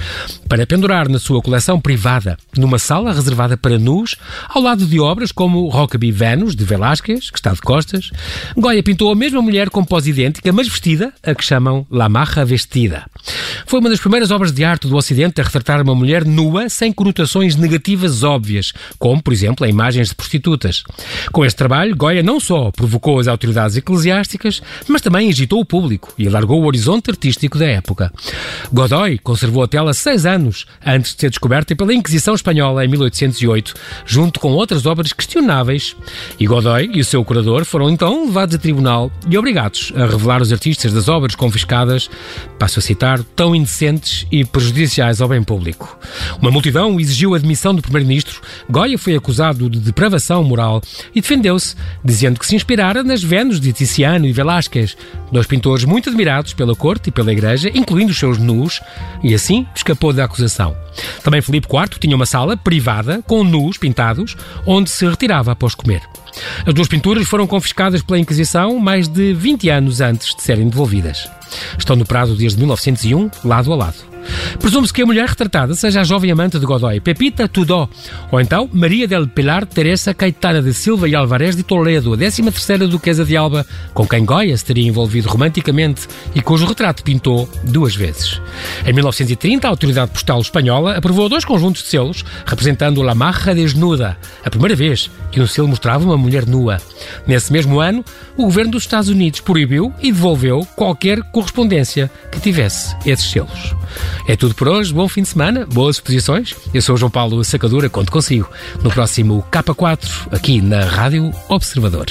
Para 0.50 0.65
pendurar 0.65 1.08
na 1.08 1.19
sua 1.19 1.43
coleção 1.43 1.80
privada, 1.80 2.39
numa 2.58 2.80
sala 2.80 3.13
reservada 3.13 3.56
para 3.56 3.78
nus, 3.78 4.15
ao 4.50 4.63
lado 4.63 4.84
de 4.84 5.00
obras 5.00 5.32
como 5.32 5.69
Rockaby 5.69 6.12
Venus, 6.12 6.56
de 6.56 6.65
Velázquez, 6.65 7.30
que 7.30 7.38
está 7.38 7.54
de 7.54 7.62
costas, 7.62 8.10
Goya 8.58 8.82
pintou 8.82 9.12
a 9.12 9.15
mesma 9.15 9.43
mulher 9.43 9.69
com 9.69 9.86
pós 9.86 10.08
idêntica, 10.08 10.52
mas 10.52 10.67
vestida, 10.67 11.13
a 11.21 11.36
que 11.36 11.45
chamam 11.45 11.86
La 11.91 12.10
Maja 12.10 12.43
Vestida. 12.43 13.06
Foi 13.67 13.80
uma 13.80 13.91
das 13.91 14.00
primeiras 14.00 14.32
obras 14.32 14.52
de 14.52 14.63
arte 14.63 14.88
do 14.88 14.97
Ocidente 14.97 15.39
a 15.39 15.50
retratar 15.51 15.81
uma 15.81 15.93
mulher 15.93 16.25
nua 16.25 16.69
sem 16.69 16.93
conotações 16.93 17.55
negativas 17.57 18.23
óbvias, 18.23 18.71
como, 18.97 19.21
por 19.21 19.33
exemplo, 19.33 19.65
em 19.65 19.69
imagens 19.69 20.09
de 20.09 20.15
prostitutas. 20.15 20.83
Com 21.31 21.43
este 21.43 21.57
trabalho, 21.57 21.95
Goya 21.95 22.23
não 22.23 22.39
só 22.39 22.71
provocou 22.71 23.19
as 23.19 23.27
autoridades 23.27 23.75
eclesiásticas, 23.75 24.61
mas 24.87 25.01
também 25.01 25.29
agitou 25.29 25.59
o 25.59 25.65
público 25.65 26.13
e 26.17 26.27
alargou 26.27 26.61
o 26.61 26.65
horizonte 26.65 27.11
artístico 27.11 27.57
da 27.57 27.65
época. 27.65 28.11
Godoy 28.71 29.17
conservou 29.17 29.63
a 29.63 29.67
tela 29.67 29.93
seis 29.93 30.25
anos 30.25 30.65
antes 30.85 31.13
de 31.13 31.21
ser 31.21 31.29
descoberta 31.29 31.75
pela 31.75 31.93
Inquisição 31.93 32.33
Espanhola 32.33 32.85
em 32.85 32.87
1808, 32.87 33.73
junto 34.05 34.39
com 34.39 34.51
outras 34.51 34.85
obras 34.85 35.11
questionáveis. 35.11 35.95
E 36.39 36.47
Godoy 36.47 36.89
e 36.93 37.01
o 37.01 37.05
seu 37.05 37.23
curador 37.25 37.65
foram 37.65 37.89
então 37.89 38.25
levados 38.25 38.55
a 38.55 38.59
tribunal 38.59 39.11
e 39.29 39.37
obrigados 39.37 39.91
a 39.95 40.05
revelar 40.05 40.41
os 40.41 40.51
artistas 40.51 40.93
das 40.93 41.09
obras 41.09 41.35
confiscadas, 41.35 42.09
passo 42.57 42.79
a 42.79 42.81
citar, 42.81 43.21
tão 43.35 43.55
indecentes 43.55 44.25
e 44.31 44.45
prejudiciais 44.45 45.21
ao 45.21 45.27
bem 45.27 45.40
público. 45.43 45.97
Uma 46.41 46.51
multidão 46.51 46.99
exigiu 46.99 47.34
a 47.34 47.38
admissão 47.38 47.73
do 47.73 47.82
primeiro-ministro. 47.82 48.41
Goya 48.69 48.97
foi 48.97 49.15
acusado 49.15 49.69
de 49.69 49.80
depravação 49.80 50.43
moral 50.43 50.82
e 51.13 51.21
defendeu-se, 51.21 51.75
dizendo 52.04 52.39
que 52.39 52.45
se 52.45 52.56
inspirara 52.56 53.04
nas 53.04 53.23
Vênus 53.23 53.60
de 53.60 53.71
Tiziano 53.73 54.25
e 54.25 54.34
Velázquez, 54.34 54.95
dois 55.32 55.47
pintores 55.47 55.86
muito 55.86 56.10
admirados 56.10 56.54
pela 56.54 56.75
corte 56.75 57.10
e 57.10 57.12
pela 57.12 57.32
igreja, 57.32 57.71
incluindo 57.73 58.12
os 58.12 58.17
seus 58.17 58.38
nus, 58.38 58.82
e 59.23 59.34
assim 59.34 59.65
escapou 59.75 60.13
da 60.13 60.25
acusação. 60.25 60.75
Também 61.23 61.41
Filipe 61.41 61.67
IV 61.67 61.99
tinha 61.99 62.15
uma 62.15 62.25
sala 62.25 62.58
privada 62.58 63.21
com 63.25 63.43
nus 63.43 63.77
pintados, 63.77 64.36
onde 64.65 64.89
se 64.89 65.08
retirava 65.08 65.51
após 65.51 65.75
comer. 65.75 66.01
As 66.65 66.73
duas 66.73 66.88
pinturas 66.88 67.27
foram 67.27 67.47
confiscadas 67.47 68.01
pela 68.01 68.19
Inquisição 68.19 68.80
mais 68.80 69.08
de 69.08 69.34
20 69.34 69.69
anos 69.69 70.01
antes 70.01 70.36
de 70.36 70.41
serem 70.41 70.69
devolvidas. 70.69 71.30
Estão 71.77 71.95
no 71.95 72.06
prazo 72.06 72.36
desde 72.36 72.58
1901, 72.58 73.30
lado 73.43 73.73
a 73.73 73.75
lado. 73.75 74.11
Presume-se 74.60 74.93
que 74.93 75.01
a 75.01 75.05
mulher 75.05 75.27
retratada 75.27 75.73
seja 75.73 76.01
a 76.01 76.03
jovem 76.03 76.31
amante 76.31 76.60
de 76.60 76.65
Godoy, 76.65 76.99
Pepita 76.99 77.47
Tudó, 77.47 77.89
ou 78.31 78.39
então 78.39 78.69
Maria 78.71 79.07
del 79.07 79.27
Pilar 79.27 79.65
Teresa 79.65 80.13
Caetana 80.13 80.62
de 80.62 80.73
Silva 80.73 81.07
e 81.07 81.15
Alvarez 81.15 81.55
de 81.55 81.63
Toledo, 81.63 82.13
a 82.13 82.17
13ª 82.17 82.88
duquesa 82.88 83.25
de 83.25 83.36
Alba, 83.36 83.65
com 83.93 84.07
quem 84.07 84.25
Goya 84.25 84.55
se 84.55 84.65
teria 84.65 84.88
envolvido 84.88 85.29
romanticamente 85.29 86.07
e 86.36 86.41
cujo 86.41 86.65
retrato 86.65 87.03
pintou 87.03 87.49
duas 87.63 87.95
vezes. 87.95 88.41
Em 88.86 88.93
1930, 88.93 89.67
a 89.67 89.69
autoridade 89.69 90.12
postal 90.12 90.41
espanhola 90.41 90.97
aprovou 90.97 91.27
dois 91.27 91.45
conjuntos 91.45 91.84
de 91.84 91.89
selos 91.89 92.23
representando 92.45 93.01
La 93.01 93.15
Marra 93.15 93.55
Desnuda, 93.55 94.17
a 94.43 94.49
primeira 94.49 94.75
vez 94.75 95.10
que 95.31 95.41
um 95.41 95.47
selo 95.47 95.67
mostrava 95.67 96.03
uma 96.03 96.17
mulher 96.17 96.45
nua. 96.45 96.77
Nesse 97.25 97.51
mesmo 97.51 97.79
ano, 97.79 98.03
o 98.38 98.43
governo 98.43 98.71
dos 98.71 98.84
Estados 98.84 99.10
Unidos 99.10 99.39
proibiu 99.39 99.93
e 100.01 100.12
devolveu 100.12 100.67
qualquer 100.75 101.21
correspondência 101.31 102.12
que 102.31 102.39
tivesse 102.39 102.95
esses 103.05 103.29
selos. 103.29 103.75
É 104.28 104.36
tudo 104.36 104.56
por 104.56 104.67
hoje, 104.67 104.93
bom 104.93 105.08
fim 105.08 105.21
de 105.21 105.30
semana, 105.30 105.65
boas 105.65 105.97
exposições. 105.97 106.56
Eu 106.74 106.82
sou 106.82 106.95
o 106.95 106.97
João 106.97 107.12
Paulo 107.12 107.43
Sacadura, 107.43 107.89
conto 107.89 108.12
consigo 108.12 108.50
no 108.84 108.89
próximo 108.89 109.45
K4, 109.52 110.28
aqui 110.32 110.62
na 110.62 110.86
Rádio 110.86 111.32
Observador. 111.50 112.08